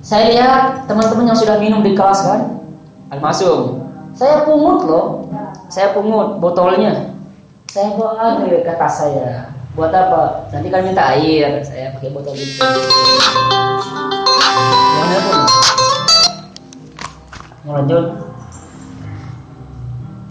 Saya 0.00 0.32
lihat 0.32 0.62
teman-teman 0.88 1.28
yang 1.28 1.38
sudah 1.38 1.60
minum 1.60 1.84
di 1.84 1.92
kelas 1.92 2.24
kan 2.24 2.56
Almasum 3.12 3.84
Saya 4.16 4.42
pungut 4.48 4.82
loh. 4.88 5.28
Saya 5.70 5.92
pungut 5.94 6.40
botolnya. 6.42 7.14
Saya 7.70 7.94
bawa 7.94 8.42
ke 8.42 8.66
ke 8.66 8.72
tas 8.74 8.96
saya. 8.98 9.54
Buat 9.78 9.92
apa? 9.94 10.50
Nanti 10.50 10.68
kan 10.68 10.82
minta 10.82 11.14
air. 11.14 11.62
Saya 11.62 11.94
pakai 11.94 12.10
botol 12.10 12.34
itu. 12.34 12.58
Yang 14.98 15.20
pun. 15.22 15.38
Mau 17.62 17.72
lanjut. 17.78 18.04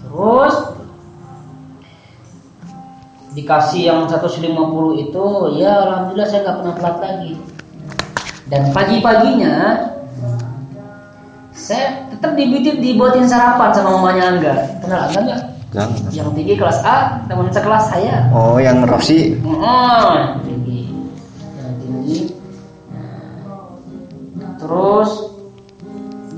Terus 0.03 0.55
dikasih 3.39 3.81
yang 3.87 3.99
150 4.09 4.41
itu 4.99 5.25
ya 5.61 5.71
alhamdulillah 5.85 6.27
saya 6.27 6.41
nggak 6.43 6.57
pernah 6.59 6.75
telat 6.75 6.97
lagi 6.97 7.33
dan 8.49 8.73
pagi-paginya 8.73 9.55
saya 11.53 12.09
tetap 12.09 12.33
dibuatin 12.33 12.81
dibuatin 12.81 13.29
sarapan 13.29 13.69
sama 13.69 14.01
mamanya 14.01 14.23
Angga 14.33 14.53
kenal 14.81 14.99
Angga 15.07 15.19
nggak 15.29 15.41
Jangan. 15.69 16.09
yang 16.09 16.33
tinggi 16.33 16.57
kelas 16.57 16.81
A 16.81 17.21
teman 17.29 17.53
sekelas 17.53 17.93
saya. 17.93 18.25
Oh, 18.33 18.57
yang 18.57 18.81
Rosi. 18.89 19.37
oh 19.45 20.41
tinggi. 20.41 20.89
Yang 21.61 21.73
tinggi. 21.77 22.19
Nah, 24.41 24.57
terus 24.57 25.09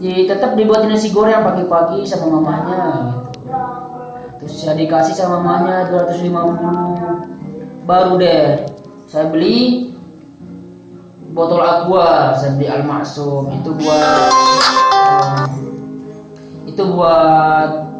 di 0.03 0.27
tetap 0.27 0.59
dibuatin 0.59 0.91
nasi 0.91 1.15
goreng 1.15 1.47
pagi-pagi 1.47 2.03
sama 2.03 2.41
mamanya 2.41 2.79
gitu. 3.15 3.29
Terus 4.43 4.53
saya 4.57 4.75
dikasih 4.75 5.15
sama 5.15 5.39
mamanya 5.39 5.87
250 5.93 7.85
baru 7.85 8.17
deh 8.17 8.65
saya 9.05 9.29
beli 9.29 9.91
botol 11.31 11.61
aqua 11.63 12.35
saya 12.35 12.57
beli 12.59 12.67
al 12.67 12.83
maksum. 12.83 13.47
Itu 13.61 13.77
buat 13.79 14.31
itu 16.67 16.83
buat 16.83 17.90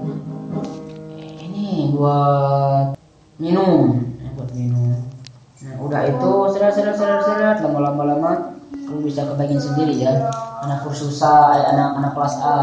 buat 1.96 3.00
minum. 3.42 4.04
Ya, 4.22 4.30
buat 4.38 4.52
minum. 4.54 5.12
Nah 5.62 5.76
udah 5.78 6.02
itu 6.10 6.32
seret 6.58 6.74
seret 6.74 7.58
lama 7.62 7.80
lama 7.80 8.04
lama 8.04 8.32
kamu 8.72 9.08
bisa 9.08 9.24
kebagian 9.30 9.62
sendiri 9.62 9.94
ya. 9.94 10.30
Anak 10.66 10.84
kursus 10.86 11.22
eh, 11.22 11.62
anak 11.70 12.02
anak 12.02 12.12
kelas 12.18 12.36
A. 12.42 12.58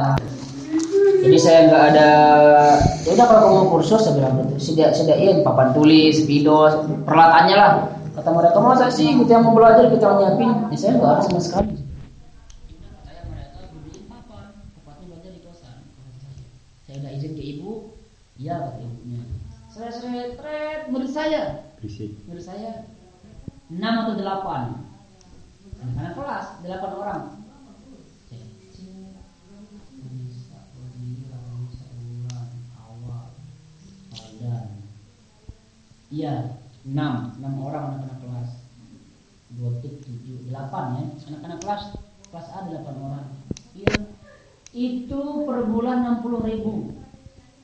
Jadi 1.19 1.39
saya 1.39 1.59
nggak 1.67 1.85
ada 1.95 2.09
ya 3.07 3.11
udah 3.17 3.27
kalau 3.27 3.41
kamu 3.47 3.55
mau 3.55 3.69
kursus 3.79 4.03
saya 4.03 4.15
bilang 4.19 4.35
gitu 4.45 4.55
sedia 4.61 4.93
sediain 4.95 5.43
papan 5.47 5.73
tulis 5.73 6.27
spidol 6.27 6.85
peralatannya 7.07 7.57
lah. 7.57 7.71
Kata 8.19 8.35
mereka 8.35 8.59
masa 8.59 8.91
sih 8.91 9.15
kita 9.15 9.39
yang 9.39 9.47
mau 9.47 9.55
belajar 9.55 9.87
kita 9.89 10.05
yang 10.05 10.19
nyiapin? 10.19 10.51
Ya 10.75 10.77
saya 10.77 10.93
nggak 10.99 11.13
ada 11.15 11.23
sama 11.23 11.41
sekali. 11.41 11.73
Saya 16.83 16.97
udah 16.99 17.13
izin 17.15 17.33
ke 17.39 17.43
ibu. 17.57 17.95
Iya 18.39 18.55
kata 18.59 18.79
saya 18.79 18.98
seret 19.79 20.35
seret 20.35 20.91
murid 20.91 21.11
saya 21.15 21.71
Berisik. 21.79 22.19
murid 22.27 22.43
saya 22.43 22.83
enam 23.71 23.95
atau 24.03 24.15
delapan 24.19 24.63
anak 25.95 26.19
kelas 26.19 26.47
delapan 26.67 26.93
orang. 26.99 27.23
Iya, 36.09 36.57
enam, 36.89 37.37
enam 37.37 37.55
orang 37.69 37.85
anak-anak 38.01 38.19
kelas. 38.25 38.51
Dua 39.55 39.77
tip 39.85 40.01
tujuh, 40.01 40.41
delapan 40.49 40.85
ya, 40.97 41.05
anak-anak 41.31 41.59
kelas 41.61 41.83
kelas 42.33 42.49
A 42.49 42.59
delapan 42.65 42.97
orang. 42.97 43.27
Iya, 43.77 43.95
itu 44.73 45.23
per 45.45 45.69
bulan 45.69 46.09
enam 46.09 46.25
puluh 46.25 46.41
ribu, 46.41 46.97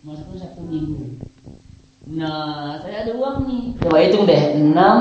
masuk 0.04 0.36
satu 0.36 0.60
minggu. 0.60 1.24
Nah, 2.04 2.76
saya 2.78 2.96
ada 3.02 3.12
uang 3.14 3.48
nih. 3.48 3.62
Coba 3.80 3.96
hitung 3.98 4.24
deh, 4.24 4.42
enam 4.54 4.98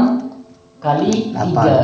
kali 0.80 1.32
Delapan. 1.32 1.52
tiga. 1.52 1.76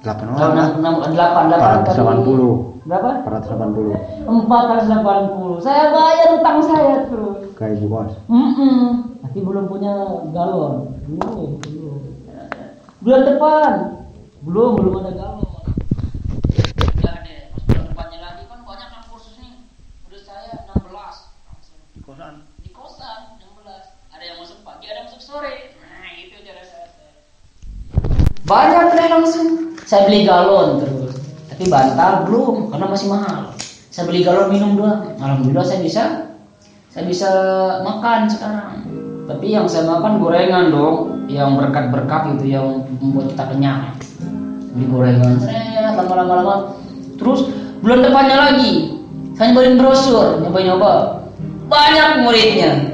Delapan 0.00 0.24
Kalau 0.26 0.36
orang. 0.38 0.52
enam, 0.52 0.68
enam, 0.76 0.94
delapan, 1.12 1.44
delapan 1.48 1.76
kali 1.82 1.96
480. 1.96 2.84
berapa? 2.84 3.10
480 3.24 3.96
480 4.44 5.64
saya 5.64 5.84
bayar 5.88 6.28
utang 6.36 6.58
saya 6.60 7.08
terus 7.08 7.40
ke 7.54 7.64
ibu 7.72 7.86
kos. 7.88 8.12
Mm-mm. 8.26 8.80
tapi 9.24 9.38
belum 9.40 9.64
punya 9.64 9.92
galon 10.30 10.92
belum 11.02 11.64
belum 11.64 11.96
bulan 13.00 13.22
depan 13.24 13.72
belum 14.42 14.70
belum 14.76 14.94
ada 15.00 15.12
galon 15.14 15.48
Udah 16.94 17.16
deh, 17.24 17.40
pas 17.48 17.62
bulan 17.64 17.84
depannya 17.88 18.18
lagi 18.20 18.42
kan 18.44 18.60
banyak 18.60 18.88
yang 18.90 19.04
kursus 19.08 19.32
nih 19.38 19.64
udah 20.04 20.20
saya 20.20 20.52
16 20.68 20.84
langsung 20.84 21.80
Kosan. 22.04 22.34
di 22.60 22.68
kosan 22.68 23.40
16 23.40 23.64
ada 24.12 24.20
yang 24.22 24.36
masuk 24.36 24.60
pagi 24.60 24.84
ada 24.84 25.00
yang 25.00 25.08
masuk 25.08 25.24
sore 25.24 25.72
nah 25.80 26.04
itu 26.14 26.36
cara 26.38 26.60
saya 26.60 26.84
banyak 28.44 28.84
deh 28.92 29.08
langsung. 29.08 29.48
Saya 29.84 30.08
beli 30.08 30.24
galon 30.24 30.80
terus. 30.80 31.16
Tapi 31.48 31.64
bantal 31.68 32.28
belum 32.28 32.72
karena 32.72 32.86
masih 32.88 33.08
mahal. 33.08 33.40
Saya 33.88 34.04
beli 34.08 34.20
galon 34.24 34.52
minum 34.52 34.76
doang. 34.76 35.16
Alhamdulillah 35.20 35.64
saya 35.64 35.80
bisa 35.80 36.02
saya 36.92 37.04
bisa 37.08 37.30
makan 37.82 38.28
sekarang. 38.28 38.84
Tapi 39.24 39.46
yang 39.48 39.66
saya 39.68 39.88
makan 39.88 40.20
gorengan 40.20 40.72
dong. 40.72 40.96
Yang 41.24 41.56
berkat-berkat 41.56 42.36
gitu 42.36 42.44
yang 42.52 42.84
membuat 43.00 43.32
kita 43.32 43.44
kenyang. 43.48 43.96
Beli 44.76 44.86
gorengan 44.92 45.40
seret 45.40 45.96
lama-lama 45.96 46.34
lama 46.40 46.56
terus 47.16 47.48
bulan 47.80 48.04
depannya 48.04 48.36
lagi. 48.36 49.00
Saya 49.34 49.56
nyobain 49.56 49.80
brosur. 49.80 50.44
Nyobain 50.44 50.68
nyoba 50.68 50.92
banyak 51.72 52.28
muridnya. 52.28 52.92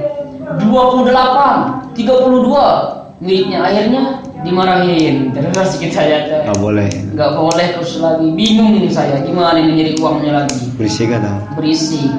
28 0.63 1.91
32 1.91 3.19
muridnya. 3.19 3.59
Akhirnya 3.67 4.03
dimarahin. 4.41 5.29
Terus 5.33 5.77
kita 5.77 6.01
ya 6.01 6.19
Nggak 6.49 6.59
boleh. 6.59 6.89
nggak 7.13 7.31
boleh 7.37 7.67
terus 7.77 7.97
lagi. 8.01 8.27
Bingung 8.33 8.77
saya 8.89 9.21
gimana 9.25 9.57
ini 9.61 9.71
nyari 9.77 9.91
uangnya 10.01 10.45
lagi? 10.45 10.59
Berisik 10.77 11.13
kan? 11.13 11.45
berisik. 11.57 12.11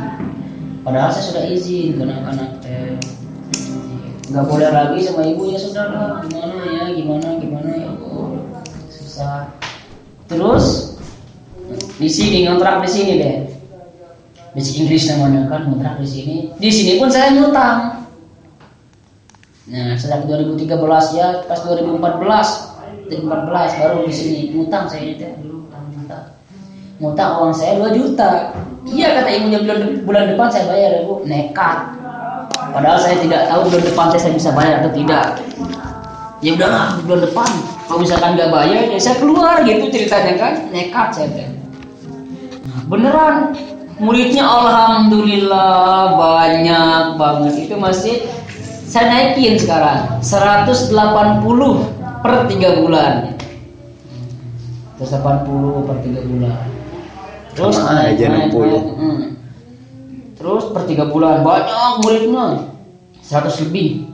Padahal 0.82 1.14
saya 1.14 1.24
sudah 1.30 1.44
izin 1.46 1.98
ke 1.98 2.02
anak-anak 2.02 2.50
teh. 2.58 2.98
Nggak 4.32 4.44
boleh 4.48 4.68
lagi 4.72 4.98
sama 5.04 5.22
ibu 5.28 5.42
ya 5.52 5.58
sudah 5.60 5.84
lah 5.92 6.10
gimana 6.26 6.54
ya 6.66 6.84
gimana 6.96 7.28
gimana 7.38 7.68
ya 7.76 7.88
Allah 7.92 8.26
susah. 8.88 9.40
Terus 10.26 10.96
di 12.00 12.08
sini 12.10 12.48
ngontrak 12.48 12.82
di 12.82 12.90
sini 12.90 13.12
deh. 13.22 13.36
Basic 14.52 14.84
Inggris 14.84 15.08
namanya 15.08 15.48
kan 15.48 15.64
ngontrak 15.64 15.96
di 15.96 16.08
sini. 16.08 16.36
Di 16.60 16.68
sini 16.68 17.00
pun 17.00 17.08
saya 17.08 17.32
nyutang 17.32 18.01
nah 19.70 19.94
sejak 19.94 20.26
2013 20.26 20.74
ya 21.14 21.46
pas 21.46 21.62
2014 21.62 22.72
2014 23.12 23.80
baru 23.82 23.98
di 24.08 24.14
sini. 24.14 24.40
Ngutang 24.56 24.88
saya 24.88 25.04
itu 25.04 25.26
dulu 25.42 25.68
utang 25.68 25.84
ngutang 25.92 26.24
ngutang 27.02 27.30
uang 27.42 27.52
saya 27.54 27.72
2 27.78 27.98
juta. 27.98 28.30
Iya 28.82 29.14
kata 29.14 29.30
ibunya 29.30 29.58
bulan, 29.62 29.80
bulan 30.02 30.24
depan 30.34 30.48
saya 30.50 30.64
bayar 30.70 30.90
ya 30.98 31.00
bu. 31.06 31.14
Nekat. 31.26 31.78
Padahal 32.72 32.98
saya 32.98 33.16
tidak 33.20 33.42
tahu 33.50 33.60
bulan 33.70 33.84
depan 33.84 34.06
saya 34.16 34.34
bisa 34.34 34.50
bayar 34.54 34.74
atau 34.82 34.92
tidak. 34.94 35.26
Ya 36.42 36.50
udahlah 36.58 36.98
bulan 37.06 37.20
depan. 37.22 37.50
Kalau 37.86 37.98
misalkan 38.02 38.30
nggak 38.34 38.50
bayar 38.50 38.82
ya 38.90 38.98
saya 38.98 39.16
keluar 39.22 39.62
gitu 39.62 39.84
ceritanya 39.90 40.34
kan. 40.38 40.52
Nekat 40.74 41.08
saya 41.14 41.28
teh. 41.30 41.48
Nah, 42.66 42.82
beneran. 42.90 43.36
Muridnya 44.02 44.42
alhamdulillah 44.42 46.18
banyak 46.18 47.04
banget. 47.14 47.70
Itu 47.70 47.78
masih 47.78 48.26
saya 48.92 49.08
naikin 49.08 49.56
sekarang. 49.56 50.20
180 50.20 50.92
per 52.20 52.32
3 52.44 52.80
bulan. 52.84 53.32
180 55.00 55.88
per 55.88 55.96
3 56.04 56.28
bulan. 56.28 56.60
Terus 57.56 57.74
Sama 57.76 57.92
naik, 57.96 58.20
aja 58.20 58.26
naik, 58.28 58.48
60. 58.52 58.60
naik, 58.64 58.84
mm. 58.96 59.20
terus 60.36 60.64
per 60.76 60.82
3 60.84 61.08
bulan 61.08 61.40
banyak 61.40 61.92
muridnya. 62.04 62.46
100 63.24 63.64
lebih 63.64 64.12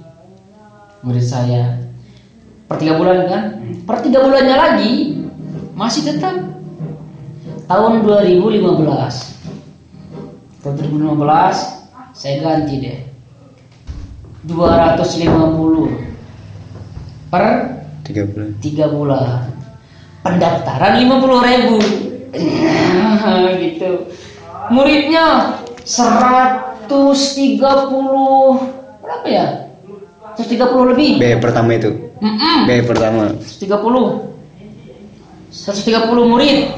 murid 1.03 1.27
saya. 1.27 1.83
Per 2.71 2.79
3 2.79 2.95
bulan 2.95 3.19
kan? 3.27 3.43
Per 3.83 3.97
3 3.99 4.15
bulannya 4.15 4.55
lagi 4.55 4.93
masih 5.75 6.07
tetap. 6.07 6.39
Tahun 7.67 8.01
2015 8.01 9.39
tahun 10.59 10.75
2015 10.85 12.19
saya 12.19 12.37
ganti 12.43 12.75
deh 12.83 12.99
250 14.49 17.29
per 17.29 17.45
Tiga 18.03 18.25
bulan. 18.25 18.49
3 18.57 18.89
bulan 18.89 19.53
pendaftaran 20.25 20.97
50 20.97 21.45
ribu 21.45 21.77
gitu 23.61 24.09
muridnya 24.69 25.57
130 25.85 27.61
berapa 29.05 29.27
ya 29.29 29.69
130 30.37 30.93
lebih 30.95 31.19
B 31.19 31.37
pertama 31.37 31.75
itu. 31.75 31.91
Mm-mm. 32.19 32.65
B 32.65 32.71
pertama. 32.83 33.29
130 33.37 33.69
130 35.51 36.25
murid 36.25 36.71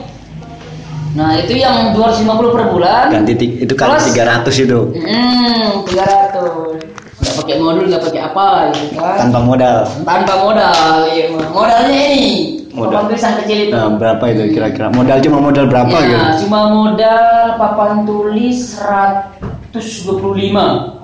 Nah 1.11 1.35
itu 1.37 1.59
yang 1.59 1.91
250 1.91 2.55
per 2.55 2.71
bulan. 2.71 3.11
Ganti 3.11 3.35
ti- 3.35 3.59
itu 3.59 3.75
kan 3.75 3.99
Plus- 3.99 4.15
300 4.15 4.55
itu 4.63 4.95
Hmm, 4.95 5.83
300. 5.83 6.79
Nggak 7.21 7.35
pakai 7.45 7.57
modul, 7.61 7.85
nggak 7.93 8.03
pakai 8.09 8.23
apa 8.33 8.73
gitu 8.73 8.97
kan. 8.97 9.29
tanpa 9.29 9.41
modal. 9.45 9.85
Tanpa 10.09 10.35
modal, 10.41 11.05
iya. 11.13 11.25
Modalnya 11.53 12.03
ini. 12.17 12.65
Modal. 12.73 12.97
Papan 12.97 13.05
tulisan 13.13 13.33
kecil 13.45 13.59
itu. 13.69 13.77
Nah, 13.77 13.93
berapa 13.99 14.25
itu 14.31 14.43
kira-kira? 14.57 14.89
Modal 14.95 15.19
cuma 15.21 15.39
modal 15.43 15.67
berapa 15.69 15.97
ya, 16.01 16.09
gitu? 16.09 16.47
cuma 16.47 16.61
modal 16.73 17.59
papan 17.61 18.09
tulis 18.09 18.79
125. 18.79 21.01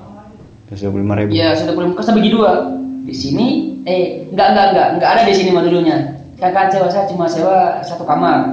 25 0.66 1.18
ribu. 1.20 1.30
Ya, 1.30 1.54
sudah 1.54 1.72
boleh 1.74 1.94
kan 1.94 2.14
bagi 2.16 2.30
dua. 2.32 2.52
Di 3.06 3.14
sini, 3.14 3.78
eh, 3.86 4.26
enggak, 4.34 4.48
enggak, 4.50 4.66
enggak, 4.72 4.88
enggak 4.98 5.10
ada 5.14 5.22
di 5.30 5.34
sini 5.34 5.50
modulnya. 5.54 5.96
Kakak 6.36 6.74
sewa 6.74 6.88
saya 6.90 7.06
cuma 7.06 7.30
sewa 7.30 7.80
satu 7.86 8.02
kamar, 8.02 8.50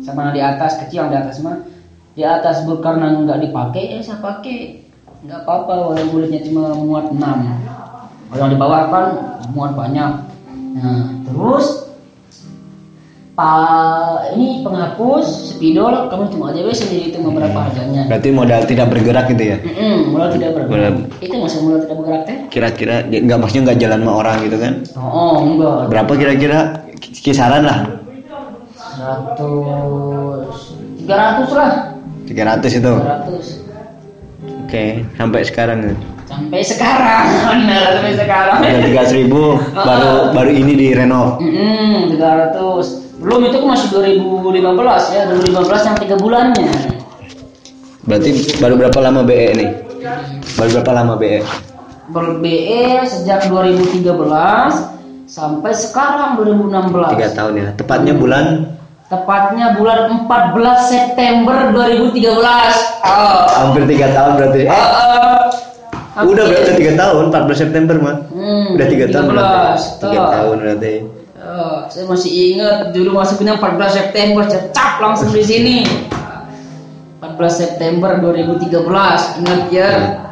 sama 0.00 0.30
di 0.30 0.40
atas 0.40 0.78
kecil 0.84 1.06
yang 1.06 1.10
di 1.10 1.18
atas 1.18 1.42
mah. 1.42 1.58
Di 2.16 2.22
atas 2.24 2.64
karena 2.64 3.12
enggak 3.12 3.42
dipakai, 3.42 3.98
eh 3.98 4.00
saya 4.00 4.22
pakai, 4.22 4.85
enggak 5.26 5.42
apa-apa. 5.42 5.74
Walau 5.92 6.06
kulitnya 6.14 6.40
cuma 6.46 6.70
muat 6.78 7.10
6 7.10 7.18
Kalau 8.30 8.42
yang 8.42 8.52
di 8.54 8.58
bawah 8.58 8.80
kan 8.90 9.06
muat 9.50 9.74
banyak. 9.74 10.10
Nah, 10.78 11.02
terus 11.26 11.86
Pak 13.36 14.32
ini 14.32 14.64
penghapus 14.64 15.52
spidol 15.52 16.08
kamu 16.08 16.32
cuma 16.32 16.56
aja 16.56 16.72
sendiri 16.72 17.12
itu 17.12 17.20
berapa 17.20 17.68
harganya. 17.68 18.08
Berarti 18.08 18.32
modal 18.32 18.64
tidak 18.64 18.88
bergerak 18.88 19.28
gitu 19.28 19.44
ya? 19.52 19.60
Mm 19.60 20.08
modal 20.08 20.32
tidak 20.32 20.56
bergerak. 20.56 20.72
Modal. 20.72 21.20
Itu 21.20 21.36
masih 21.44 21.58
modal 21.60 21.80
tidak 21.84 21.96
bergerak 22.00 22.22
teh? 22.24 22.36
Kira-kira 22.48 23.04
nggak 23.04 23.36
maksudnya 23.36 23.62
nggak 23.68 23.80
jalan 23.84 23.98
sama 24.00 24.12
orang 24.24 24.36
gitu 24.48 24.56
kan? 24.56 24.72
Oh, 24.96 25.04
oh 25.04 25.34
enggak. 25.44 25.92
Berapa 25.92 26.12
kira-kira 26.16 26.58
kisaran 26.96 27.68
lah? 27.68 27.78
100 28.96 29.36
300 31.04 31.52
lah. 31.52 31.92
300 32.24 32.80
itu. 32.80 32.92
300. 33.04 33.65
Oke, 34.66 35.06
sampai 35.14 35.46
sekarang 35.46 35.78
ya. 35.78 35.94
Sampai 36.26 36.58
sekarang. 36.66 37.22
Benar, 37.54 38.02
sampai 38.02 38.14
sekarang. 38.18 38.58
Udah 38.58 39.06
300 39.06 39.18
ribu 39.22 39.42
baru 39.86 40.34
baru 40.34 40.50
ini 40.50 40.72
direnov. 40.74 41.38
Mm 41.38 42.18
300. 42.18 43.22
Belum 43.22 43.46
itu 43.46 43.56
kan 43.62 43.68
masih 43.78 43.88
2015 43.94 45.14
ya, 45.14 45.22
2015 45.30 45.86
yang 45.86 45.96
3 46.02 46.18
bulannya. 46.18 46.70
Berarti 48.10 48.30
baru 48.58 48.74
berapa 48.74 48.98
lama 49.06 49.20
BE 49.22 49.48
nih? 49.54 49.70
Baru 50.58 50.68
berapa 50.74 50.92
lama 50.98 51.14
BE? 51.14 51.38
Ber-BE 52.10 53.06
sejak 53.06 53.46
2013 53.46 54.02
sampai 55.30 55.72
sekarang 55.78 56.42
2016. 56.42 57.14
Tiga 57.14 57.28
tahun 57.38 57.54
ya. 57.54 57.68
Tepatnya 57.78 58.14
bulan 58.18 58.74
Tepatnya 59.06 59.78
bulan 59.78 60.26
14 60.26 60.90
September 60.90 61.70
2013. 61.70 62.26
Oh. 63.06 63.46
hampir 63.54 63.86
tiga 63.86 64.10
tahun 64.10 64.32
berarti. 64.34 64.62
Eh, 64.66 64.88
Uh, 66.16 66.24
udah 66.32 66.48
berarti 66.48 66.80
tiga 66.80 66.96
tahun, 66.96 67.28
14 67.28 67.60
September 67.60 67.94
mah. 68.00 68.16
Hmm, 68.32 68.72
Udah 68.72 68.88
tiga 68.88 69.04
tahun 69.12 69.24
13, 69.28 69.36
berarti. 69.36 70.00
Tiga 70.00 70.16
toh. 70.16 70.30
tahun 70.32 70.56
berarti. 70.64 70.94
Oh, 71.36 71.76
saya 71.92 72.04
masih 72.08 72.30
ingat 72.32 72.76
dulu 72.96 73.10
masuknya 73.20 73.52
14 73.60 73.92
September 73.92 74.42
cecap 74.48 74.92
langsung 74.96 75.28
di 75.28 75.44
sini. 75.44 75.76
14 77.20 77.36
September 77.52 78.16
2013 78.16 79.44
ingat 79.44 79.62
ya. 79.68 79.90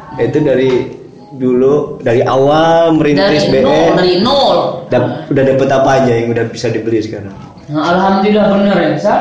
Nah, 0.09 0.21
itu 0.25 0.37
dari 0.41 0.71
dulu 1.35 1.99
dari 1.99 2.23
awal 2.23 2.95
merintis 2.95 3.47
Dari 3.47 3.53
BE 3.53 3.61
nol, 3.61 3.87
dari 3.95 4.13
nol. 4.23 4.57
dap- 4.87 5.27
udah 5.27 5.43
dapet 5.43 5.69
apa 5.69 5.89
aja 6.01 6.11
yang 6.15 6.31
udah 6.31 6.45
bisa 6.47 6.71
dibeli 6.71 7.03
sekarang? 7.03 7.35
Nah, 7.67 7.83
alhamdulillah 7.83 8.45
bener 8.55 8.77
ya, 8.77 8.89
Sa. 8.97 9.15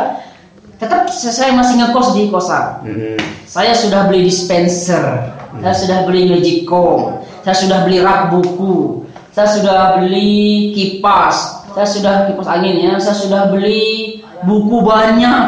Tetap 0.75 1.07
saya 1.09 1.55
masih 1.55 1.81
ngekos 1.81 2.09
di 2.13 2.23
kosan. 2.29 2.83
Mm-mm. 2.85 3.17
Saya 3.47 3.73
sudah 3.73 4.11
beli 4.11 4.27
dispenser, 4.27 5.33
saya 5.63 5.75
sudah 5.75 5.99
beli 6.05 6.27
magicom, 6.29 7.23
saya 7.47 7.57
sudah 7.57 7.79
beli 7.87 8.03
rak 8.03 8.35
buku, 8.35 9.07
saya 9.31 9.49
sudah 9.49 9.79
beli 9.97 10.75
kipas, 10.75 11.63
saya 11.73 11.87
sudah 11.87 12.15
kipas 12.27 12.49
angin 12.51 12.83
ya, 12.83 12.95
saya 12.99 13.17
sudah 13.17 13.43
beli 13.49 14.19
buku 14.43 14.83
banyak, 14.83 15.45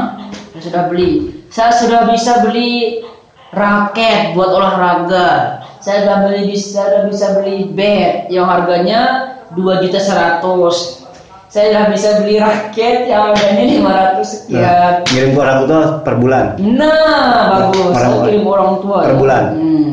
saya 0.54 0.62
sudah 0.62 0.82
beli, 0.88 1.08
saya 1.50 1.74
sudah 1.74 2.06
bisa 2.08 2.46
beli 2.46 3.02
raket 3.50 4.32
buat 4.32 4.50
olahraga, 4.54 5.60
saya 5.86 6.02
sudah 6.02 6.18
beli 6.26 6.42
bisa 6.50 6.82
bisa 7.06 7.26
beli 7.38 7.70
bed 7.70 8.26
yang 8.34 8.50
harganya 8.50 9.30
dua 9.54 9.78
juta 9.78 10.02
seratus. 10.02 11.06
Saya 11.46 11.70
sudah 11.70 11.84
bisa 11.94 12.08
beli 12.18 12.42
raket 12.42 13.06
yang 13.06 13.30
harganya 13.30 14.18
500 14.18 14.26
sekian. 14.26 14.66
Nah, 14.66 15.06
ngirim 15.14 15.30
ke 15.30 15.38
orang 15.38 15.60
tua 15.62 15.80
per 16.02 16.14
bulan. 16.18 16.44
Nah, 16.58 17.38
bagus. 17.54 17.94
Saya 17.94 18.18
kirim 18.26 18.42
ke 18.42 18.50
orang 18.50 18.72
tua. 18.82 18.98
per 18.98 19.14
ya. 19.14 19.18
bulan? 19.22 19.42
Hmm. 19.54 19.90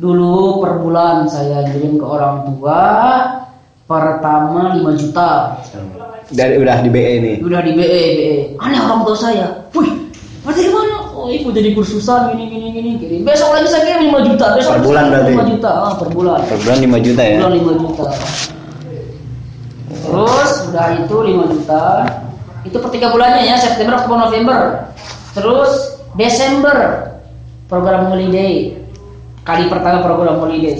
Dulu 0.00 0.34
per 0.64 0.72
bulan 0.80 1.16
saya 1.28 1.58
kirim 1.76 2.00
ke 2.00 2.06
orang 2.08 2.36
tua 2.48 2.80
pertama 3.84 4.80
5 4.80 4.96
juta. 4.96 5.60
Dari 6.32 6.56
udah 6.56 6.76
di 6.80 6.88
BE 6.88 7.14
nih. 7.20 7.36
Udah 7.44 7.60
di 7.60 7.72
BE, 7.76 7.84
BE. 8.16 8.34
Aneh 8.64 8.80
orang 8.80 9.04
tua 9.04 9.16
saya. 9.20 9.46
Wih, 9.76 9.92
berarti 10.40 10.72
gimana? 10.72 10.83
Oh, 11.24 11.32
ibu 11.32 11.48
jadi 11.56 11.72
kursusan 11.72 12.36
gini 12.36 12.52
gini 12.52 12.68
gini 12.68 12.90
kirim. 13.00 13.20
Besok 13.24 13.56
lagi 13.56 13.72
saya 13.72 13.88
kirim 13.88 14.12
5 14.12 14.28
juta. 14.28 14.46
Besok 14.60 14.76
Per 14.76 14.84
bulan 14.84 15.04
berarti? 15.08 15.32
5 15.32 15.52
juta 15.56 15.70
ah, 15.72 15.94
per 15.96 16.08
bulan. 16.12 16.40
Per 16.44 16.58
bulan 16.60 16.76
5 16.84 17.00
juta 17.08 17.22
ya. 17.24 17.36
Bulan 17.40 17.54
5 17.56 17.80
juta. 17.80 18.06
Terus 20.04 20.50
udah 20.68 20.86
itu 21.00 21.16
5 21.16 21.54
juta. 21.56 21.82
Itu 22.68 22.76
per 22.76 22.90
tiga 22.92 23.08
bulannya 23.08 23.40
ya 23.40 23.56
September, 23.56 23.96
Oktober, 23.96 24.20
November. 24.28 24.60
Terus 25.32 25.72
Desember 26.12 26.76
program 27.72 28.12
holiday. 28.12 28.76
Kali 29.48 29.64
pertama 29.72 30.04
program 30.04 30.44
holiday. 30.44 30.76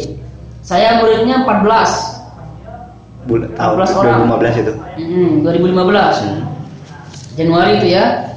Saya 0.61 1.01
muridnya 1.01 1.41
14. 1.49 2.21
Bulan 3.25 3.49
tahun 3.57 3.81
14 3.81 3.97
orang. 3.97 4.19
2015 4.29 4.61
itu. 4.61 4.73
Mm, 5.01 5.33
2015. 5.41 6.21
Januari 7.33 7.81
itu 7.81 7.97
ya. 7.97 8.34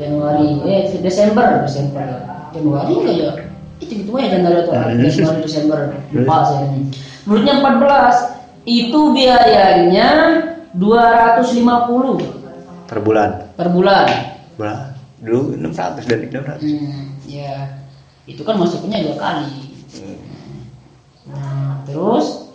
Januari 0.00 0.48
eh 0.64 0.82
Desember, 0.98 1.60
Desember. 1.62 2.06
Januari 2.50 2.92
enggak 2.96 3.14
ya? 3.14 3.30
Itu 3.78 3.92
gitu 3.94 4.10
ya 4.16 4.28
Januari 4.32 4.56
atau 4.64 4.72
Hmm. 4.72 4.96
Januari 4.98 5.40
Desember. 5.44 5.78
Lupa 6.10 6.36
saya 6.42 6.64
ini. 6.72 6.88
Muridnya 7.28 7.54
14. 7.60 8.16
Itu 8.64 9.12
biayanya 9.12 10.08
250 10.72 12.20
Per 12.88 12.98
bulan. 13.00 13.30
per 13.54 13.68
bulan. 13.68 14.06
Bulan. 14.56 14.96
Dulu 15.20 15.52
600 15.54 16.08
dan 16.08 16.18
600. 16.26 16.64
Hmm, 16.64 17.04
ya. 17.24 17.76
Itu 18.24 18.40
kan 18.42 18.56
masuknya 18.56 19.04
dua 19.04 19.16
kali. 19.16 19.52
Nah, 21.28 21.84
terus 21.84 22.50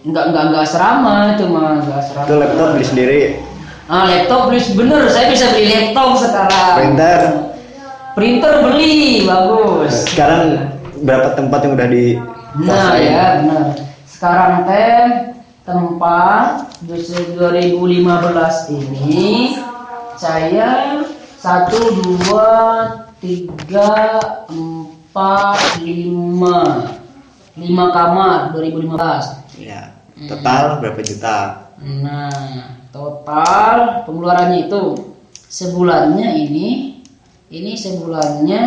enggak 0.00 0.32
enggak 0.32 0.44
enggak 0.48 0.62
asrama 0.64 1.34
itu 1.36 1.44
mah 1.46 1.82
enggak 1.82 1.98
asrama. 2.00 2.24
Itu 2.24 2.34
laptop 2.38 2.68
beli 2.74 2.86
sendiri. 2.86 3.20
Ah 3.90 4.06
laptop 4.06 4.54
beli 4.54 4.62
bener, 4.78 5.10
saya 5.10 5.34
bisa 5.34 5.50
beli 5.50 5.66
laptop 5.74 6.14
sekarang. 6.22 6.74
Printer. 6.78 7.20
Printer 8.14 8.54
beli, 8.62 9.26
bagus. 9.26 10.06
Sekarang 10.06 10.70
berapa 11.02 11.34
tempat 11.34 11.58
yang 11.66 11.74
udah 11.74 11.88
di 11.90 12.14
Nah 12.62 12.94
ya 12.94 13.42
benar. 13.42 13.66
Sekarang 14.06 14.62
teh 14.62 15.34
tempat 15.66 16.70
di 16.86 17.02
2015 17.34 18.78
ini 18.78 19.58
saya 20.14 21.02
satu 21.42 21.78
dua 21.98 22.48
tiga 23.18 24.22
empat 24.46 25.82
lima 25.82 26.86
lima 27.58 27.84
kamar 27.90 28.54
2015. 28.54 29.58
ya 29.58 29.92
total 30.30 30.78
berapa 30.78 31.00
juta? 31.02 31.69
Nah, 31.80 32.76
total 32.92 34.04
pengeluarannya 34.04 34.68
itu 34.68 35.16
sebulannya 35.32 36.28
ini 36.36 37.00
ini 37.48 37.72
sebulannya 37.72 38.64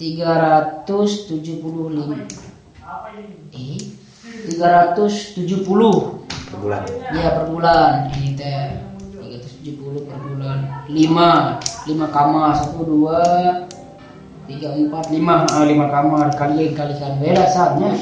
375. 0.00 1.44
Eh, 3.54 3.78
370 4.50 6.26
Per 6.50 6.58
bulan. 6.58 6.82
ya 7.14 7.30
per 7.36 7.44
bulan. 7.52 8.10
Ini 8.16 8.32
teh 8.34 8.80
370 9.20 10.08
per 10.08 10.18
bulan. 10.18 10.88
5 10.88 11.60
5 11.86 12.06
kamar. 12.10 12.58
1 12.58 12.74
2 12.80 13.70
3 14.50 14.88
4 14.88 15.14
5 15.14 15.46
ah, 15.52 15.62
5 15.62 15.86
kamar. 15.94 16.26
Kalian 16.34 16.74
kalikan 16.74 17.20
beda 17.22 17.44
saatnya 17.46 17.94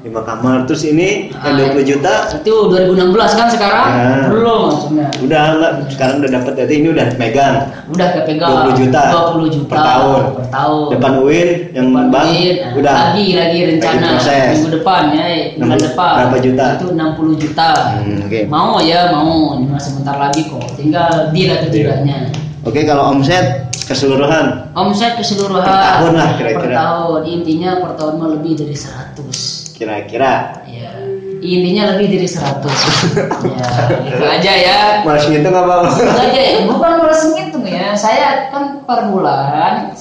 5 0.00 0.16
kamar. 0.24 0.64
Terus 0.64 0.82
ini 0.84 1.28
yang 1.30 1.54
Ah, 1.54 1.76
20 1.76 1.84
juta? 1.84 2.14
itu 2.32 2.54
2016 2.72 3.36
kan 3.36 3.46
sekarang? 3.46 3.86
Ya. 3.90 4.08
belum 4.28 4.60
maksudnya. 4.72 5.06
Udah 5.20 5.42
enggak. 5.52 5.72
Sekarang 5.92 6.14
udah 6.18 6.30
dapat 6.32 6.52
berarti 6.56 6.74
ini 6.74 6.88
udah 6.88 7.06
megang. 7.14 7.54
Udah 7.88 8.08
kepegang. 8.14 8.50
20 8.66 8.80
juta 8.80 9.00
20 9.12 9.48
juta 9.50 9.68
per 9.68 9.78
tahun. 9.78 10.20
per 10.34 10.46
tahun. 10.48 10.86
Depan 10.90 11.12
UIN 11.20 11.48
yang 11.70 11.86
Depan 11.92 12.06
bank 12.08 12.26
duit, 12.32 12.56
udah. 12.74 12.94
Lagi 12.96 13.26
lagi 13.36 13.58
rencana. 13.66 14.06
Lagi 14.16 14.48
minggu 14.50 14.70
depan 14.72 15.02
ya 15.10 15.24
eh, 15.26 15.42
bulan 15.54 15.76
60 15.76 15.86
depan. 15.86 16.12
berapa 16.16 16.38
juta? 16.40 16.64
itu 16.72 16.86
60 16.90 17.34
juta. 17.36 17.68
Hmm, 18.00 18.18
oke. 18.24 18.40
mau 18.48 18.72
ya 18.80 19.00
mau. 19.10 19.32
Cuma 19.54 19.76
sebentar 19.76 20.16
lagi 20.16 20.40
kok. 20.46 20.64
Tinggal 20.74 21.28
deal 21.30 21.50
atau 21.52 21.68
Deal. 21.68 21.76
tidaknya. 21.92 22.18
Oke, 22.60 22.84
kalau 22.84 23.08
omset 23.10 23.68
keseluruhan? 23.84 24.72
Omset 24.72 25.16
keseluruhan 25.16 25.60
Per 25.60 25.76
tahun 25.76 26.12
lah 26.14 26.28
kira-kira. 26.36 26.60
Per 26.60 26.72
tahun. 26.74 27.20
Intinya 27.26 27.70
per 27.78 27.92
tahun 27.96 28.14
mah 28.16 28.28
lebih 28.32 28.52
dari 28.56 28.72
100. 28.72 29.59
Kira-kira 29.80 30.60
Ya. 30.68 30.92
Intinya 31.40 31.96
lebih 31.96 32.20
dari 32.20 32.28
100. 32.28 32.36
ya, 33.56 33.68
itu 34.12 34.24
aja 34.28 34.52
ya. 34.60 34.78
Mas 35.08 35.24
gitu 35.24 35.40
nggak 35.40 35.64
bang? 35.64 35.82
Itu 35.88 36.20
aja 36.20 36.40
ya. 36.44 36.58
Bukan 36.68 36.92
malas 37.00 37.22
ngitung 37.32 37.64
ya. 37.64 37.96
Saya 37.96 38.52
kan 38.52 38.84
per 38.84 39.08
bulan 39.08 39.96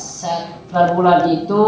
per 0.70 0.94
bulan 0.94 1.26
itu 1.26 1.62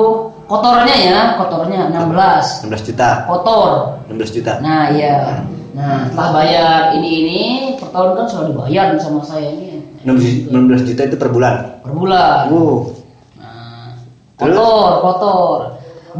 kotornya 0.45 0.95
ya, 0.95 1.19
kotornya 1.41 1.89
16. 1.89 2.69
16 2.69 2.87
juta, 2.93 3.09
Kotor. 3.25 3.69
16 4.13 4.35
juta. 4.37 4.53
Nah, 4.61 4.93
iya. 4.93 5.41
Nah, 5.73 6.11
setelah 6.11 6.29
bayar 6.35 6.79
ini 6.99 7.09
ini 7.09 7.41
per 7.81 7.89
tahun 7.89 8.11
kan 8.13 8.25
sudah 8.29 8.45
dibayar 8.53 8.93
sama 9.01 9.25
saya 9.25 9.49
ini. 9.49 9.81
16, 10.05 10.53
16 10.53 10.87
juta 10.93 11.01
itu 11.09 11.17
per 11.17 11.29
bulan. 11.33 11.81
Per 11.81 11.93
bulan. 11.93 12.53
Wow. 12.53 12.93
Nah, 13.41 13.97
Terus? 14.37 14.55
kotor, 14.57 14.91
kotor. 15.01 15.57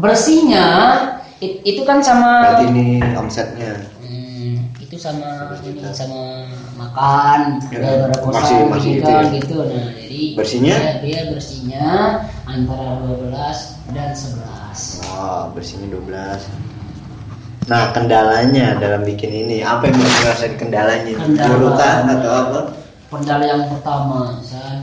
Bersihnya 0.02 0.68
it- 1.42 1.62
itu 1.66 1.82
kan 1.84 2.00
sama 2.00 2.46
Berarti 2.46 2.66
ini 2.72 2.88
omsetnya. 3.14 3.74
Hmm, 4.00 4.54
itu 4.78 4.96
sama 4.96 5.58
ini 5.62 5.82
sama 5.92 6.46
makan, 6.78 7.60
Ya, 7.70 7.78
ya, 7.78 7.92
berapa 8.08 8.30
masih- 8.30 8.70
masih 8.70 8.92
itu 8.98 9.12
ya. 9.12 9.22
gitu. 9.30 9.58
Nah, 9.62 9.90
jadi 9.94 10.22
Bersihnya? 10.38 10.76
Dia, 10.78 10.94
dia 11.02 11.20
bersihnya 11.34 11.86
antara 12.46 13.02
12 13.04 13.58
dan 13.92 14.10
11. 14.14 15.02
Wow, 15.04 15.52
bersihnya 15.52 15.88
12. 15.90 16.46
Nah, 17.68 17.94
kendalanya 17.94 18.78
dalam 18.78 19.06
bikin 19.06 19.30
ini, 19.30 19.62
apa 19.62 19.86
yang 19.86 19.98
dirasain 19.98 20.58
kendalanya? 20.58 21.14
Kendala. 21.14 21.78
Kan 21.78 22.06
atau 22.10 22.32
apa? 22.34 22.60
Kendala 23.12 23.44
yang 23.46 23.64
pertama, 23.70 24.40
saya 24.42 24.82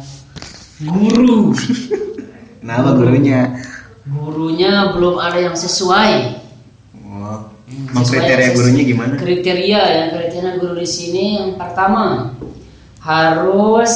guru. 0.84 1.56
Nama 2.66 2.90
gurunya. 2.94 3.56
Gurunya 4.04 4.92
belum 4.94 5.18
ada 5.18 5.38
yang 5.38 5.56
sesuai. 5.56 6.38
Hmm, 7.68 8.00
kriteria 8.00 8.56
gurunya 8.56 8.82
gimana? 8.88 9.12
Kriteria 9.20 9.80
yang 9.84 10.08
kriteria 10.16 10.56
guru 10.56 10.80
di 10.80 10.88
sini 10.88 11.24
yang 11.36 11.60
pertama 11.60 12.32
harus 13.04 13.92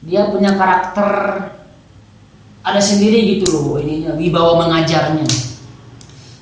dia 0.00 0.32
punya 0.32 0.56
karakter 0.56 1.12
ada 2.64 2.80
sendiri 2.80 3.36
gitu 3.36 3.52
loh 3.52 3.76
ininya 3.76 4.16
wibawa 4.16 4.64
mengajarnya. 4.64 5.28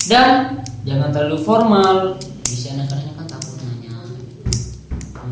Dan 0.07 0.63
jangan 0.87 1.11
terlalu 1.11 1.39
formal 1.43 2.15
bisa 2.47 2.79
anak-anaknya 2.79 3.13
kan 3.19 3.27
takut 3.27 3.59
nanya. 3.67 3.95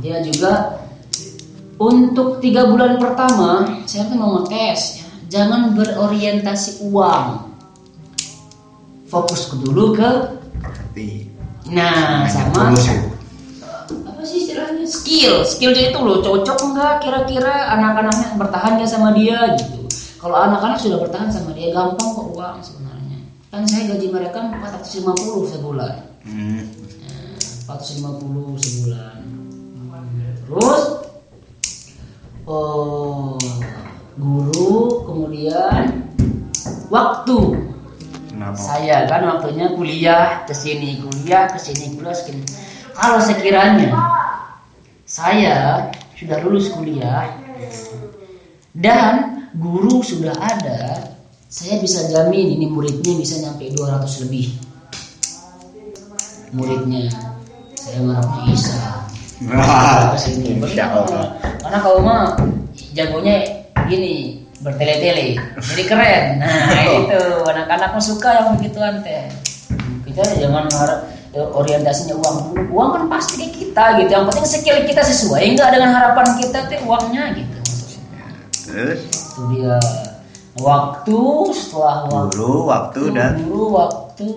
Dia 0.02 0.18
juga 0.26 0.82
untuk 1.78 2.42
tiga 2.42 2.66
bulan 2.66 2.98
pertama 2.98 3.82
saya 3.87 4.11
tuh 4.11 4.18
mau 4.18 4.42
ngetes 4.42 4.98
ya 4.98 5.08
jangan 5.30 5.78
berorientasi 5.78 6.90
uang. 6.90 7.54
Fokus 9.08 9.48
ke 9.48 9.56
dulu 9.62 9.94
ke 9.94 10.38
Berarti 10.62 11.38
Nah, 11.68 12.25
sama 12.25 12.73
tulus 12.73 12.88
ya. 12.88 12.97
apa 14.09 14.21
sih 14.25 14.44
istilahnya 14.44 14.85
skill, 14.88 15.44
skillnya 15.44 15.92
itu 15.92 16.01
loh 16.01 16.21
cocok 16.25 16.59
nggak 16.73 16.94
kira-kira 17.05 17.73
anak-anaknya 17.77 18.37
bertahan 18.40 18.81
nggak 18.81 18.88
sama 18.88 19.12
dia 19.12 19.57
gitu. 19.57 19.85
Kalau 20.18 20.37
anak-anak 20.37 20.81
sudah 20.81 20.99
bertahan 21.01 21.29
sama 21.29 21.53
dia 21.53 21.73
gampang 21.73 22.09
kok 22.16 22.29
uang 22.33 22.57
sebenarnya. 22.64 23.18
Kan 23.53 23.68
saya 23.68 23.94
gaji 23.94 24.07
mereka 24.09 24.44
450 24.49 25.53
sebulan. 25.57 25.94
Hmm. 26.25 26.62
Nah, 27.68 27.77
450 27.77 28.57
sebulan. 28.61 29.16
Terus 30.49 30.83
oh 32.49 33.37
guru 34.16 35.05
kemudian 35.05 36.09
waktu 36.88 37.67
Kenapa? 38.38 38.55
saya 38.55 39.03
kan 39.11 39.27
waktunya 39.27 39.66
kuliah 39.74 40.46
ke 40.46 40.55
sini 40.55 41.03
kuliah 41.03 41.51
ke 41.51 41.59
sini 41.59 41.98
kuliah 41.98 42.14
ke 42.14 42.22
sini 42.22 42.42
kalau 42.94 43.18
sekiranya 43.18 43.90
saya 45.03 45.90
sudah 46.14 46.38
lulus 46.46 46.70
kuliah 46.70 47.35
dan 48.79 49.42
guru 49.59 50.07
sudah 50.07 50.38
ada 50.38 51.11
saya 51.51 51.83
bisa 51.83 52.07
jamin 52.14 52.55
ini 52.55 52.70
muridnya 52.70 53.18
bisa 53.18 53.42
nyampe 53.42 53.74
200 53.74 54.07
lebih 54.31 54.55
muridnya 56.55 57.11
saya 57.74 58.07
sini 60.14 60.62
Insya 60.62 60.94
Allah. 60.94 61.35
karena 61.59 61.79
kalau 61.83 62.07
mah 62.07 62.38
jagonya 62.94 63.66
gini 63.90 64.46
bertele-tele. 64.62 65.38
Jadi 65.59 65.83
keren. 65.87 66.25
Nah 66.42 66.83
itu. 67.03 67.23
Anak-anak 67.47 67.99
suka 68.03 68.29
yang 68.42 68.47
begituan 68.59 69.03
teh. 69.07 69.31
Kita 70.07 70.23
jangan 70.40 70.66
harap 70.73 71.01
ya, 71.31 71.42
orientasinya 71.47 72.18
uang. 72.18 72.37
Dulu 72.51 72.62
uang 72.75 72.88
kan 72.94 73.03
pasti 73.07 73.35
ke 73.38 73.49
kita 73.55 74.03
gitu. 74.03 74.11
Yang 74.11 74.25
penting 74.35 74.47
skill 74.47 74.79
kita 74.87 75.03
sesuai. 75.05 75.42
Enggak 75.55 75.68
dengan 75.79 75.90
harapan 75.94 76.27
kita 76.42 76.59
teh 76.66 76.81
uangnya 76.83 77.25
gitu. 77.38 77.57
Maksudnya 77.62 78.27
Terus? 78.66 79.01
Itu 79.07 79.42
dia. 79.55 79.79
Waktu 80.59 81.21
setelah 81.55 82.11
waktu. 82.11 82.35
Guru, 82.35 82.55
waktu 82.66 83.01
dan? 83.14 83.33
guru 83.47 83.64
waktu. 83.79 84.29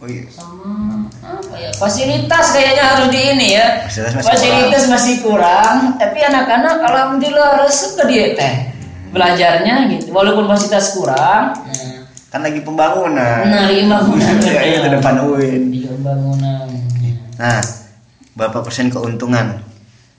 Oh 0.00 0.08
iya. 0.08 0.24
sama 0.32 1.12
apa 1.20 1.60
ya 1.60 1.68
fasilitas 1.76 2.56
kayaknya 2.56 2.84
harus 2.88 3.12
di 3.12 3.20
ini 3.20 3.48
ya. 3.52 3.84
Fasilitas 3.84 4.16
masih 4.16 4.24
fasilitas 4.32 4.84
masih 4.88 5.14
kurang 5.20 6.00
tapi 6.00 6.24
anak-anak 6.24 6.80
alhamdulillah 6.80 7.68
resep 7.68 8.00
ke 8.00 8.04
dia 8.08 8.26
teh 8.32 8.69
belajarnya 9.10 9.74
gitu 9.90 10.10
walaupun 10.10 10.46
fasilitas 10.46 10.94
kurang 10.94 11.52
nah, 11.52 11.98
kan 12.28 12.40
lagi 12.40 12.62
pembangunan. 12.62 13.42
nah 13.44 13.66
di 13.66 13.84
bangunan 13.84 14.34
Ya, 14.46 14.62
itu 14.62 14.88
depan 14.88 15.14
UIN. 15.20 15.62
di 15.68 15.80
bangunan 15.98 16.66
Nah, 17.34 17.60
berapa 18.34 18.60
persen 18.60 18.86
keuntungan? 18.86 19.64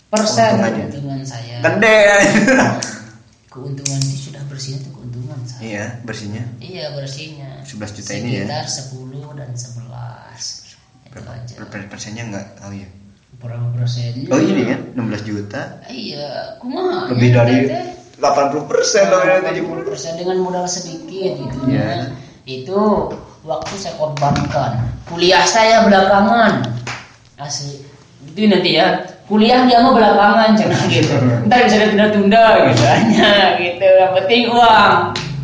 persen 0.08 0.58
Keuntungannya. 0.58 0.86
keuntungan 0.90 1.20
saya 1.22 1.56
Gede. 1.62 2.00
keuntungan 3.48 4.00
itu 4.02 4.32
sudah 4.32 4.44
bersih 4.46 4.76
itu 4.76 4.90
keuntungan 4.90 5.40
saya 5.42 5.60
iya, 5.62 5.86
bersihnya. 6.02 6.44
iya 6.58 6.86
bersihnya 6.92 7.64
11 7.64 7.96
juta 7.96 8.12
ini 8.14 8.32
ya. 8.34 8.64
sekitar 8.66 8.66
10 9.24 9.40
dan 9.40 9.52
11 9.52 9.92
itu 10.42 10.76
Berapa 11.12 11.32
aja 11.36 11.54
per- 11.66 11.88
persennya 11.88 12.24
enggak 12.26 12.48
tahu 12.56 12.72
ya. 12.74 12.90
berapa 13.38 13.68
persennya 13.72 14.28
Oh 14.28 14.40
ini 14.40 14.64
kan 14.66 14.80
16 14.96 15.24
juta. 15.26 15.62
iya 15.86 16.56
kumaha 16.58 17.12
Lebih 17.12 17.30
ya, 17.30 17.36
dari? 17.38 17.56
80 18.22 18.70
persen 18.70 19.10
loh 19.10 19.22
ya 19.22 19.42
70 19.42 19.82
persen 19.84 20.14
dengan 20.16 20.38
modal 20.40 20.70
sedikit 20.70 21.42
gitu 21.42 21.58
Iya. 21.66 21.82
ya. 21.82 21.98
Itu 22.46 23.10
waktu 23.42 23.74
saya 23.76 23.98
korbankan. 23.98 24.72
Kuliah 25.10 25.42
saya 25.44 25.82
belakangan. 25.84 26.70
Asli. 27.36 27.82
Itu 28.24 28.46
nanti 28.46 28.78
ya. 28.78 29.02
Kuliah 29.26 29.66
dia 29.66 29.82
mau 29.82 29.98
belakangan 29.98 30.54
jangan 30.54 30.86
gitu. 30.94 31.16
Ntar 31.50 31.66
bisa 31.66 31.78
ditunda-tunda 31.82 32.44
gitu 32.70 32.84
hanya 32.86 33.32
gitu. 33.58 33.82
Yang 33.82 34.12
penting 34.22 34.42
uang. 34.50 34.94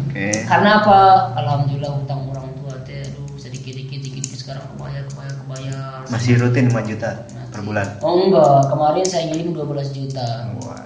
Oke. 0.05 0.27
Karena 0.45 0.69
apa? 0.79 0.99
Alhamdulillah 1.35 1.91
utang 1.97 2.21
orang 2.29 2.49
tua 2.57 2.73
teh 2.85 3.01
aduh 3.01 3.25
sedikit-dikit 3.35 3.99
dikit 4.01 4.23
sekarang 4.33 4.65
kebayar 4.75 5.03
kebayar 5.09 5.33
kebayar. 5.41 5.97
Masih 6.13 6.37
rutin 6.37 6.69
5 6.69 6.89
juta 6.89 7.09
per 7.49 7.61
bulan. 7.63 7.87
Oh 8.01 8.21
enggak, 8.21 8.69
kemarin 8.69 9.05
saya 9.05 9.23
ngirim 9.29 9.53
12 9.53 9.97
juta. 9.97 10.27
Wah. 10.61 10.83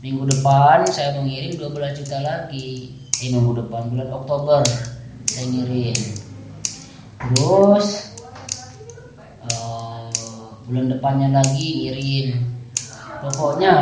Minggu 0.00 0.24
depan 0.32 0.88
saya 0.88 1.12
mengirim 1.20 1.60
12 1.60 2.00
juta 2.00 2.24
lagi. 2.24 2.96
Eh 3.20 3.28
minggu 3.28 3.52
depan 3.52 3.92
bulan 3.92 4.08
Oktober 4.08 4.64
saya 5.28 5.44
ngirim. 5.44 5.92
Terus 7.20 8.16
eh, 9.44 10.08
bulan 10.64 10.86
depannya 10.88 11.28
lagi 11.36 11.68
ngirim. 11.84 12.48
Pokoknya 13.20 13.76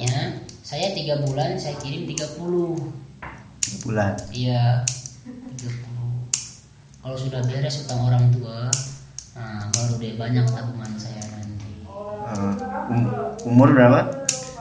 ya 0.00 0.40
saya 0.64 0.96
tiga 0.96 1.20
bulan 1.28 1.60
saya 1.60 1.76
kirim 1.76 2.08
30 2.08 2.80
Bulan. 3.84 4.16
iya 4.32 4.80
30 5.60 5.68
kalau 7.04 7.16
sudah 7.16 7.44
beres 7.44 7.84
utang 7.84 8.00
orang 8.08 8.32
tua 8.32 8.72
nah 9.36 9.68
baru 9.76 10.00
deh 10.00 10.14
banyak 10.16 10.46
tabungan 10.48 10.94
saya 10.96 11.20
nanti. 11.36 11.84
Eh, 11.84 12.54
um- 12.88 13.12
umur 13.44 13.76
berapa? 13.76 14.19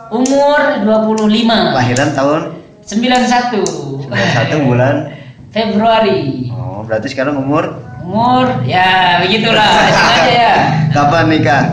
Umur 0.09 0.59
25 0.81 1.29
Lahiran 1.77 2.09
tahun? 2.17 2.41
91 2.85 4.09
91 4.09 4.65
bulan. 4.65 4.95
Februari. 5.55 6.49
Oh, 6.53 6.85
berarti 6.85 7.09
sekarang 7.09 7.37
umur? 7.37 7.69
Umur 8.01 8.65
ya 8.65 9.21
begitulah. 9.21 9.65
Aja 9.89 10.25
ya. 10.25 10.55
Kapan 10.89 11.25
nikah? 11.29 11.63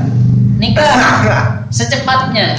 nikah. 0.57 1.64
Secepatnya. 1.77 2.57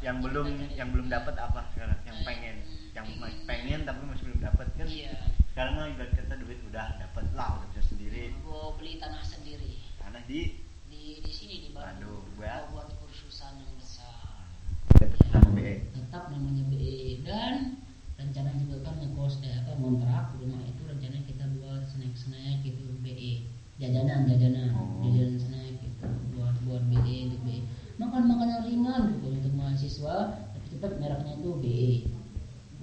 Yang 0.00 0.16
belum 0.24 0.46
yang 0.76 0.88
belum 0.92 1.06
dapat 1.08 1.36
apa 1.36 1.64
sekarang? 1.72 1.96
Yang 2.04 2.18
pengen, 2.24 2.56
yang 2.92 3.06
masih 3.20 3.40
pengen 3.44 3.80
tapi 3.84 4.00
masih 4.08 4.24
belum 4.28 4.40
dapat 4.42 4.66
kan? 4.76 4.86
iya 4.88 5.12
Sekarang 5.52 5.72
mah 5.76 5.86
ibarat 5.88 6.12
kata 6.16 6.34
duit 6.40 6.60
udah 6.68 6.86
dapat 6.96 7.24
lah, 7.36 7.60
udah 7.60 7.68
bisa 7.72 7.82
sendiri. 7.84 8.32
mau 8.44 8.72
beli 8.74 8.96
tanah 8.96 9.20
sendiri 9.20 9.76
Tanah 10.00 10.24
di 10.24 10.56
di 10.88 11.20
di 11.20 11.32
sini 11.32 11.68
di 11.68 11.70
Bandung 11.70 12.24
Bandung, 12.24 12.36
buat 12.36 12.48
Mau 12.48 12.68
buat 12.72 12.88
kursusan 12.96 13.60
yang 13.60 13.72
besar 13.76 14.48
dapat 14.90 15.08
pertama 15.16 15.48
BE 15.54 15.74
tetap 15.92 16.24
namanya 16.28 16.64
BE 16.66 17.22
dan 17.22 17.78
rencana 18.16 18.50
juga 18.58 18.76
kan 18.82 18.94
ngekos 18.98 19.40
eh, 19.40 19.54
apa 19.54 19.72
ngontrak 19.76 20.26
rumah 20.36 20.60
itu 20.66 20.82
rencana 20.82 21.18
kita 21.24 21.44
buat 21.56 21.82
snack 21.86 22.14
snack 22.16 22.66
gitu 22.66 22.82
BE 23.00 23.46
jajanan 23.80 24.28
jajanan. 24.28 24.68
Oh. 24.76 25.00
jajanan 25.02 25.36
snack 25.40 25.74
gitu. 25.80 26.06
Buat 26.36 26.56
buat 26.68 26.82
BE 26.86 27.16
untuk 27.32 27.40
BE 27.48 27.58
makan 28.00 28.22
makanan 28.32 28.60
ringan 28.64 29.02
gitu 29.12 29.26
untuk 29.28 29.52
mahasiswa 29.60 30.16
tapi 30.56 30.66
tetap 30.72 30.92
mereknya 30.96 31.36
itu 31.36 31.50
BE 31.60 31.90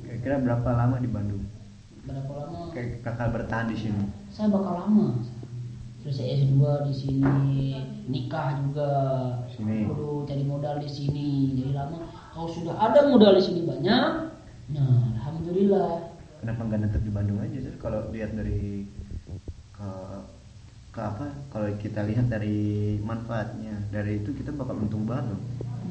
kira-kira 0.08 0.40
berapa 0.40 0.70
lama 0.72 0.98
di 1.02 1.10
Bandung? 1.10 1.44
Berapa 2.08 2.32
lama? 2.32 2.72
Kayak 2.72 3.04
kakak 3.04 3.30
bertahan 3.36 3.68
di 3.68 3.78
sini? 3.78 4.04
Saya 4.32 4.48
bakal 4.54 4.74
lama. 4.80 5.20
Terus 6.00 6.24
saya 6.24 6.40
S2 6.40 6.62
di 6.88 6.94
sini 6.96 7.36
nikah 8.08 8.56
juga. 8.64 8.92
Sini. 9.52 9.90
perlu 9.90 10.24
cari 10.24 10.44
modal 10.48 10.80
di 10.80 10.88
sini. 10.88 11.58
Jadi 11.60 11.72
lama. 11.76 12.08
Kalau 12.32 12.48
sudah 12.48 12.76
ada 12.80 13.10
modal 13.12 13.36
di 13.36 13.44
sini 13.44 13.62
banyak 13.68 14.30
nah 14.68 15.00
alhamdulillah. 15.20 16.12
Kenapa 16.44 16.62
nggak 16.68 16.80
netep 16.88 17.02
di 17.04 17.12
Bandung 17.12 17.40
aja 17.40 17.58
sih 17.60 17.72
kalau 17.80 18.08
lihat 18.12 18.36
dari 18.36 18.84
ke 19.76 19.90
ke 20.98 21.02
apa 21.06 21.30
kalau 21.54 21.70
kita 21.78 22.02
lihat 22.10 22.26
dari 22.26 22.98
manfaatnya 23.06 23.86
dari 23.94 24.18
itu 24.18 24.34
kita 24.34 24.50
bakal 24.50 24.82
untung 24.82 25.06
banget. 25.06 25.38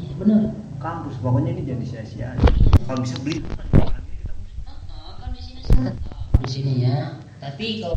Ya 0.03 0.11
benar. 0.19 0.51
Kampus 0.83 1.15
pokoknya 1.23 1.55
ini 1.55 1.63
jadi 1.63 1.85
sia-sia. 1.87 2.35
Kalau 2.91 2.99
bisa 3.07 3.15
beli 3.23 3.39
di 6.43 6.49
sini 6.51 6.83
ya 6.83 7.23
tapi 7.39 7.87
kalau 7.87 7.95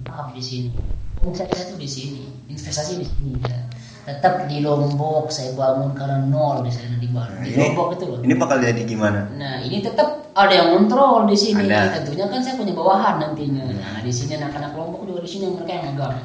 tetap 0.00 0.32
di 0.32 0.40
sini. 0.40 0.72
Tuh 1.20 1.76
di 1.76 1.90
sini. 1.90 2.24
Investasi 2.48 3.04
di 3.04 3.06
sini 3.12 3.36
ya. 3.44 3.65
Tetap 4.06 4.46
di 4.46 4.62
Lombok 4.62 5.34
saya 5.34 5.50
bangun 5.58 5.90
karena 5.98 6.22
nol 6.22 6.62
di 6.62 6.70
sana 6.70 6.94
di 6.94 7.10
Bandung 7.10 7.42
di 7.42 7.58
Lombok 7.58 7.98
itu 7.98 8.04
loh 8.06 8.20
ini 8.22 8.34
bakal 8.38 8.62
jadi 8.62 8.82
gimana 8.86 9.26
Nah, 9.34 9.58
ini 9.66 9.82
tetap 9.82 10.30
ada 10.36 10.52
yang 10.52 10.68
kontrol 10.76 11.24
di 11.24 11.36
sini. 11.36 11.64
Ada. 11.64 12.04
Tentunya 12.04 12.28
kan 12.28 12.44
saya 12.44 12.60
punya 12.60 12.76
bawahan 12.76 13.16
nantinya. 13.18 13.72
Nah, 13.72 14.04
di 14.04 14.12
sini 14.12 14.36
anak-anak 14.36 14.76
Lombok 14.76 15.08
juga 15.08 15.20
di 15.24 15.30
sini 15.32 15.48
mereka 15.48 15.72
yang 15.80 15.84
megang. 15.96 16.16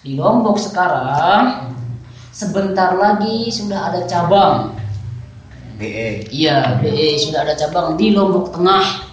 Di 0.00 0.12
Lombok 0.16 0.56
sekarang 0.56 1.72
sebentar 2.32 2.96
lagi 2.96 3.52
sudah 3.52 3.92
ada 3.92 4.00
cabang. 4.08 4.72
BE 5.78 6.32
Iya, 6.32 6.80
BE 6.82 7.20
sudah 7.20 7.44
ada 7.44 7.54
cabang 7.54 7.94
di 7.94 8.10
Lombok 8.16 8.56
Tengah. 8.56 9.06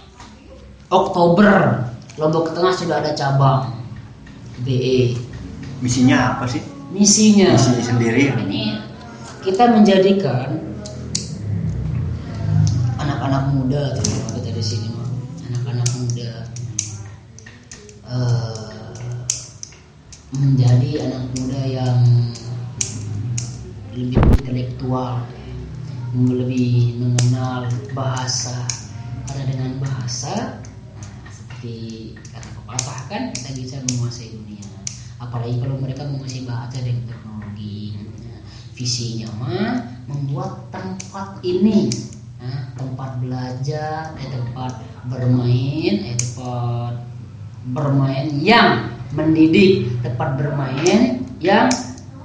Oktober 0.88 1.84
Lombok 2.16 2.56
Tengah 2.56 2.72
sudah 2.72 3.04
ada 3.04 3.12
cabang 3.12 3.76
BE. 4.64 5.20
misinya 5.84 6.32
apa 6.32 6.48
sih 6.48 6.64
Misinya. 6.96 7.52
Misi 7.52 7.84
sendiri. 7.84 8.32
Ini 8.32 8.80
kita 9.44 9.68
menjadikan 9.68 10.56
anak-anak 12.96 13.52
muda 13.52 14.00
kalau 14.00 14.32
kita 14.32 14.50
di 14.56 14.64
sini 14.64 14.88
anak-anak 15.52 15.88
muda 16.00 16.32
eh, 18.08 18.92
menjadi 20.40 20.90
anak 21.04 21.22
muda 21.36 21.62
yang 21.68 22.00
lebih 23.92 24.16
intelektual 24.40 25.20
lebih 26.16 26.96
mengenal 26.96 27.68
bahasa. 27.92 28.64
Karena 29.28 29.52
dengan 29.52 29.72
bahasa 29.84 30.64
seperti 31.28 31.76
kata 32.32 32.48
pepatah 32.56 33.00
kan 33.12 33.22
kita 33.36 33.50
bisa 33.52 33.76
menguasai 33.84 34.32
dunia 34.32 34.75
apalagi 35.16 35.56
kalau 35.60 35.76
mereka 35.80 36.04
menguasai 36.04 36.44
bahasa 36.44 36.80
dan 36.80 36.98
teknologi. 37.08 37.96
Nah, 38.20 38.40
visinya 38.76 39.28
mah 39.40 39.72
membuat 40.06 40.68
tempat 40.70 41.40
ini. 41.42 41.88
Nah, 42.36 42.76
tempat 42.76 43.10
belajar 43.24 44.12
eh, 44.20 44.28
tempat 44.28 44.72
bermain 45.08 45.94
eh, 46.04 46.16
tempat 46.16 46.94
bermain 47.72 48.28
yang 48.38 48.92
mendidik 49.16 49.88
tempat 50.04 50.36
bermain 50.36 51.24
yang 51.40 51.66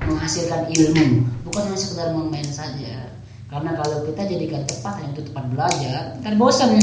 menghasilkan 0.04 0.67
ilmu. 0.69 1.25
Bukan 1.47 1.62
hanya 1.67 1.80
sekedar 1.80 2.12
bermain 2.12 2.47
saja. 2.47 3.15
Karena 3.47 3.75
kalau 3.75 4.08
kita 4.08 4.27
jadikan 4.27 4.63
tempat 4.63 4.93
hanya 4.99 5.10
untuk 5.15 5.25
tempat 5.32 5.45
belajar 5.51 5.99
ntar 6.23 6.36
bosan 6.39 6.80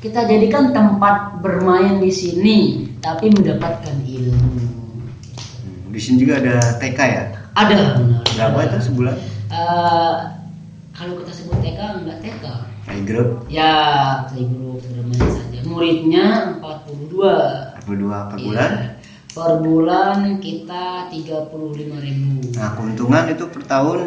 kita 0.00 0.24
jadikan 0.24 0.72
tempat 0.72 1.44
bermain 1.44 2.00
di 2.00 2.08
sini 2.08 2.58
tapi 3.04 3.28
mendapatkan 3.28 4.00
ilmu 4.00 4.69
di 5.90 6.00
sini 6.00 6.16
juga 6.22 6.38
ada 6.38 6.56
TK 6.78 6.98
ya? 6.98 7.22
Ada 7.52 7.74
benar. 7.98 8.22
Berapa 8.30 8.58
itu 8.66 8.78
sebulan? 8.86 9.16
Eh, 9.50 10.16
kalau 10.94 11.14
kita 11.18 11.32
sebut 11.34 11.56
TK 11.58 11.80
enggak 12.00 12.18
TK 12.22 12.44
playgroup? 12.86 13.28
Ya 13.50 13.72
playgroup 14.30 14.78
bermain 14.82 15.30
saja. 15.30 15.58
Muridnya 15.66 16.24
42 16.58 17.74
42 17.82 18.30
per 18.30 18.38
Iya. 18.38 18.46
bulan? 18.46 18.72
Per 19.30 19.52
bulan 19.62 20.18
kita 20.42 20.84
35.000 21.06 22.02
ribu. 22.02 22.50
Nah 22.58 22.74
keuntungan 22.74 23.30
itu 23.30 23.44
per 23.46 23.62
tahun 23.62 23.98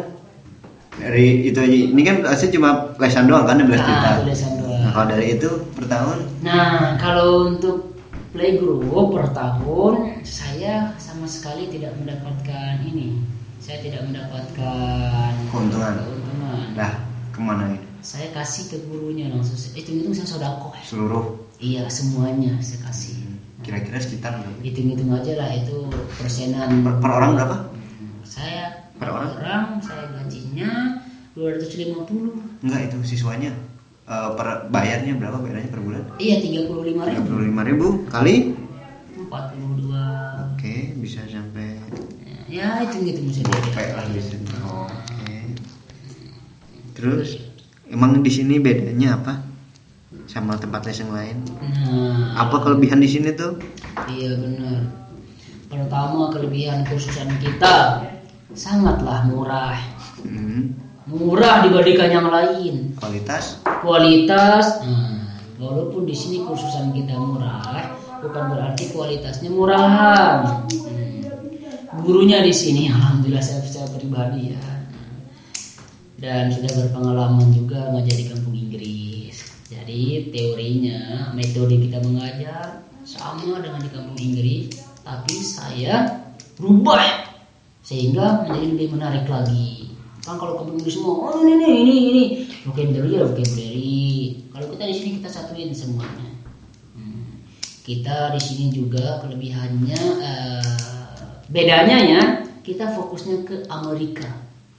dari 0.94 1.48
itu 1.48 1.58
aja. 1.58 1.76
Ini 1.90 2.02
kan 2.04 2.16
asli 2.28 2.52
cuma 2.52 2.92
lesan 3.00 3.24
doang 3.26 3.48
kan 3.48 3.56
12 3.56 3.80
juta. 3.80 4.20
nah, 4.20 4.20
doang. 4.20 4.80
nah 4.84 4.90
kalau 4.92 5.06
dari 5.08 5.26
itu 5.32 5.48
per 5.72 5.84
tahun? 5.88 6.18
Nah, 6.44 7.00
kalau 7.00 7.48
untuk 7.50 7.93
playgroup 8.34 8.82
per 9.14 9.30
tahun 9.30 9.94
saya 10.26 10.90
sama 10.98 11.30
sekali 11.30 11.70
tidak 11.70 11.94
mendapatkan 11.96 12.82
ini. 12.82 13.22
Saya 13.62 13.80
tidak 13.80 14.04
mendapatkan 14.04 15.30
Keuntungan. 15.48 15.94
keuntungan. 15.96 16.66
lah 16.76 16.92
ke 17.32 17.40
mana 17.40 17.72
ini 17.72 17.80
Saya 18.04 18.28
kasih 18.36 18.68
ke 18.68 18.76
gurunya 18.84 19.32
langsung. 19.32 19.56
Itu 19.72 19.88
itu 19.88 20.10
saya 20.12 20.28
sodako. 20.28 20.74
seluruh 20.84 21.40
Iya 21.56 21.86
semuanya 21.88 22.58
saya 22.60 22.82
kasih. 22.84 23.22
kira-kira 23.64 23.96
sekitar 23.96 24.36
berapa? 24.36 24.60
Hitung-hitung 24.60 25.08
aja 25.14 25.32
lah 25.40 25.48
itu 25.54 25.88
persenan. 26.20 26.84
per, 26.84 27.00
per 27.00 27.10
orang 27.14 27.30
berapa 27.38 27.56
Saya 28.26 28.84
Per 28.94 29.08
orang? 29.08 29.80
saya 29.80 30.10
gajinya 30.12 31.00
250. 31.32 32.62
enggak 32.62 32.80
itu 32.86 32.98
siswanya 33.06 33.54
Eh, 34.04 34.30
per 34.36 34.68
bayarnya 34.68 35.16
berapa? 35.16 35.40
Bayarnya 35.40 35.72
per 35.72 35.80
bulan? 35.80 36.04
Iya 36.20 36.36
35 36.44 37.08
ribu. 37.08 37.28
35 37.40 37.68
ribu 37.72 37.86
kali? 38.12 38.52
42. 39.32 40.52
oke 40.54 40.76
bisa 41.00 41.24
sampai 41.24 41.80
Ya 42.44 42.84
hitung-hitung 42.84 43.32
sendiri. 43.32 43.56
Oke 43.64 43.84
lah 43.96 44.04
bisa 44.12 44.36
oke. 44.60 45.36
Terus 46.92 47.48
emang 47.88 48.20
di 48.20 48.28
sini 48.28 48.60
bedanya 48.60 49.16
apa? 49.16 49.40
Sama 50.28 50.60
tempat 50.60 50.84
les 50.84 51.00
yang 51.00 51.12
lain? 51.12 51.40
Nah, 51.64 52.44
apa 52.44 52.60
kelebihan 52.60 53.00
di 53.00 53.08
sini 53.08 53.32
tuh? 53.32 53.56
Iya 54.04 54.36
benar. 54.36 54.84
Pertama 55.72 56.28
kelebihan 56.28 56.84
kursusan 56.84 57.40
kita 57.40 58.04
sangatlah 58.52 59.24
murah. 59.32 59.80
Hmm, 60.20 60.76
Murah 61.04 61.60
dibandingkan 61.68 62.08
yang 62.08 62.28
lain. 62.32 62.96
kualitas 62.96 63.60
Kualitas, 63.84 64.80
nah, 64.80 65.36
walaupun 65.60 66.08
di 66.08 66.16
sini 66.16 66.40
kursusan 66.48 66.96
kita 66.96 67.12
murah, 67.20 67.92
bukan 68.24 68.44
berarti 68.56 68.88
kualitasnya 68.88 69.52
murahan. 69.52 70.64
Hmm. 70.72 72.00
Gurunya 72.00 72.40
di 72.40 72.56
sini, 72.56 72.88
alhamdulillah 72.96 73.44
saya, 73.44 73.60
saya 73.68 73.84
pribadi 73.92 74.56
ya. 74.56 74.64
Dan 76.16 76.48
sudah 76.48 76.72
berpengalaman 76.72 77.52
juga 77.52 77.92
ngajar 77.92 78.16
di 78.16 78.26
kampung 78.32 78.56
Inggris. 78.56 79.44
Jadi 79.68 80.32
teorinya, 80.32 81.28
metode 81.36 81.84
kita 81.84 82.00
mengajar 82.00 82.80
sama 83.04 83.60
dengan 83.60 83.84
di 83.84 83.92
kampung 83.92 84.16
Inggris, 84.16 84.72
tapi 85.04 85.36
saya 85.44 86.24
rubah 86.56 87.28
sehingga 87.84 88.48
menjadi 88.48 88.66
lebih 88.72 88.88
menarik 88.96 89.28
lagi. 89.28 89.93
Kan 90.24 90.40
kalau 90.40 90.64
Inggris 90.64 90.96
semua, 90.96 91.20
oh 91.20 91.44
ini 91.44 91.60
ini 91.60 91.68
ini 91.68 91.94
ini 92.08 92.24
vocabulary 92.64 93.20
ya 93.20 93.28
vocabulary. 93.28 94.02
Kalau 94.48 94.66
kita 94.72 94.84
di 94.88 94.94
sini 94.96 95.10
kita 95.20 95.28
satuin 95.28 95.70
semuanya. 95.76 96.28
Hmm. 96.96 97.44
Kita 97.84 98.32
di 98.32 98.40
sini 98.40 98.72
juga 98.72 99.20
kelebihannya 99.20 100.00
eh, 100.24 101.24
bedanya 101.52 101.98
ya 102.00 102.22
kita 102.64 102.96
fokusnya 102.96 103.44
ke 103.44 103.56
Amerika. 103.68 104.24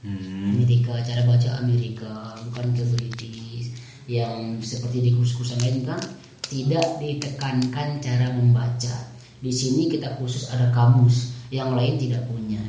hmm. 0.02 0.58
Amerika, 0.58 0.98
cara 1.06 1.22
baca 1.22 1.50
Amerika, 1.62 2.34
bukan 2.50 2.66
ke 2.74 2.82
British. 2.98 3.70
Yang 4.10 4.66
seperti 4.66 4.98
di 5.02 5.10
kursus-kursus 5.14 5.62
lain 5.62 5.86
kan 5.86 5.98
tidak 6.46 6.98
ditekankan 6.98 8.02
cara 8.02 8.34
membaca. 8.34 8.94
Di 9.42 9.52
sini 9.54 9.86
kita 9.90 10.18
khusus 10.18 10.50
ada 10.50 10.70
kamus, 10.74 11.34
yang 11.54 11.74
lain 11.74 11.98
tidak 11.98 12.26
punya. 12.26 12.62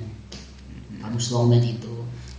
Kamus 1.01 1.30
Longman 1.34 1.61
itu. 1.61 1.86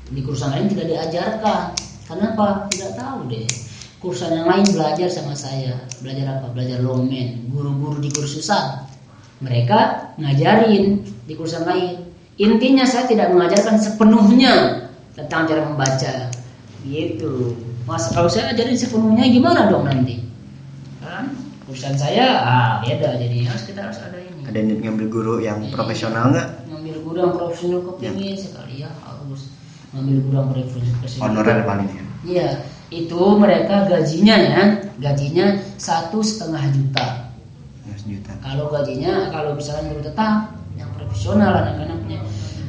Di 0.09 0.21
kursus 0.25 0.49
lain 0.49 0.69
tidak 0.73 0.87
diajarkan. 0.89 1.77
Kenapa? 2.09 2.69
Tidak 2.73 2.97
tahu 2.97 3.29
deh. 3.29 3.45
Kursus 3.99 4.31
yang 4.31 4.49
lain 4.49 4.65
belajar 4.73 5.09
sama 5.11 5.35
saya. 5.35 5.77
Belajar 6.01 6.41
apa? 6.41 6.53
Belajar 6.55 6.81
Longman. 6.81 7.49
Guru-guru 7.53 8.01
di 8.01 8.09
kursusan. 8.13 8.89
Mereka 9.45 10.15
ngajarin 10.19 11.05
di 11.29 11.35
kursus 11.37 11.63
lain. 11.63 12.09
Intinya 12.39 12.87
saya 12.87 13.11
tidak 13.11 13.35
mengajarkan 13.35 13.77
sepenuhnya 13.77 14.87
tentang 15.19 15.51
cara 15.51 15.67
membaca. 15.67 16.31
gitu 16.87 17.59
mas 17.89 18.13
kalau 18.15 18.31
saya 18.31 18.53
ajarin 18.53 18.79
sepenuhnya 18.79 19.27
gimana 19.33 19.67
dong 19.67 19.89
nanti 19.89 20.23
kan 21.03 21.33
urusan 21.67 21.97
saya 21.99 22.39
ah 22.45 22.73
beda 22.85 23.19
jadi 23.19 23.49
harus 23.49 23.65
kita 23.67 23.81
harus 23.89 23.99
ada 23.99 24.21
ini 24.21 24.47
ada 24.47 24.61
ngambil 24.63 25.09
guru 25.11 25.35
yang 25.43 25.59
profesional 25.75 26.31
nggak 26.31 26.69
ngambil 26.71 26.97
guru 27.03 27.17
yang 27.19 27.35
profesional 27.35 27.81
kepingin 27.83 28.37
sekali 28.39 28.87
ya 28.87 28.93
harus 29.03 29.51
ngambil 29.95 30.17
guru 30.25 30.37
yang 30.37 30.49
profesional 31.01 31.25
honorer 31.33 31.59
paling 31.65 31.89
ya. 31.89 32.05
Iya, 32.29 32.49
itu 32.93 33.21
mereka 33.39 33.89
gajinya 33.89 34.37
ya, 34.37 34.63
gajinya 35.01 35.47
satu 35.81 36.21
setengah 36.21 36.63
juta. 36.75 37.07
sejuta 37.99 38.33
Kalau 38.41 38.73
gajinya, 38.73 39.29
kalau 39.35 39.53
misalnya 39.53 39.93
guru 39.93 40.03
tetap 40.05 40.57
yang 40.79 40.91
profesional 40.97 41.53
anak-anaknya, 41.53 42.19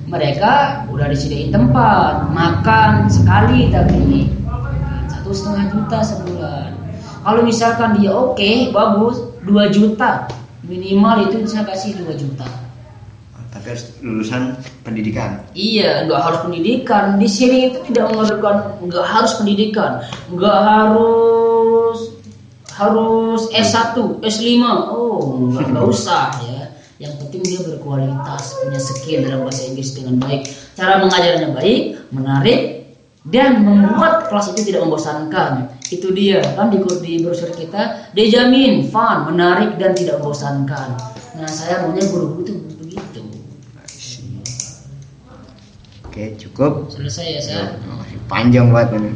mereka 0.09 0.83
udah 0.89 1.07
disediain 1.07 1.53
tempat, 1.53 2.33
makan 2.33 3.07
sekali 3.07 3.69
tapi 3.69 4.27
satu 5.07 5.29
setengah 5.31 5.65
juta 5.71 5.97
sebulan. 6.01 6.69
Kalau 7.19 7.41
misalkan 7.45 7.99
dia 7.99 8.11
oke, 8.15 8.73
bagus, 8.73 9.21
2 9.45 9.69
juta. 9.75 10.25
Minimal 10.65 11.29
itu 11.29 11.45
saya 11.45 11.67
kasih 11.67 12.01
2 12.01 12.15
juta. 12.15 12.47
Tapi 13.49 13.65
harus 13.73 13.85
lulusan 14.05 14.53
pendidikan 14.85 15.41
Iya, 15.57 16.05
nggak 16.05 16.21
harus 16.21 16.39
pendidikan. 16.45 17.17
Di 17.17 17.25
sini 17.25 17.73
itu 17.73 17.81
tidak 17.89 18.13
mengharuskan 18.13 18.55
nggak 18.85 19.05
harus 19.09 19.31
pendidikan, 19.41 19.91
nggak 20.29 20.59
harus 20.61 21.99
harus 22.79 23.41
S1, 23.51 23.97
S5. 24.21 24.63
Oh, 24.93 25.49
nggak 25.49 25.65
nggak 25.73 25.85
usah 25.93 26.29
ya. 26.45 26.61
Yang 26.99 27.13
penting 27.25 27.41
dia 27.47 27.59
berkualitas, 27.63 28.59
punya 28.59 28.79
skill 28.79 29.23
dalam 29.23 29.47
bahasa 29.47 29.71
Inggris 29.71 29.95
dengan 29.95 30.19
baik. 30.19 30.51
Cara 30.75 30.99
mengajarnya 30.99 31.55
baik, 31.55 32.11
menarik, 32.11 32.59
dan 33.27 33.63
membuat 33.63 34.27
kelas 34.27 34.51
itu 34.51 34.71
tidak 34.71 34.83
membosankan. 34.83 35.71
Itu 35.87 36.11
dia 36.11 36.43
kan 36.59 36.67
di, 36.71 36.83
di 36.99 37.23
brosur 37.23 37.55
kita 37.55 38.11
dijamin 38.11 38.91
fun, 38.91 39.31
menarik 39.31 39.79
dan 39.79 39.95
tidak 39.95 40.19
membosankan. 40.19 40.99
Nah, 41.39 41.47
saya 41.47 41.87
maunya 41.87 42.03
guru-guru 42.11 42.43
itu 42.43 42.53
oke 46.19 46.35
cukup 46.35 46.73
Selesai 46.91 47.25
ya, 47.31 47.41
saya. 47.41 47.65
masih 47.79 48.19
panjang 48.27 48.67
banget 48.75 48.99
ini 48.99 49.07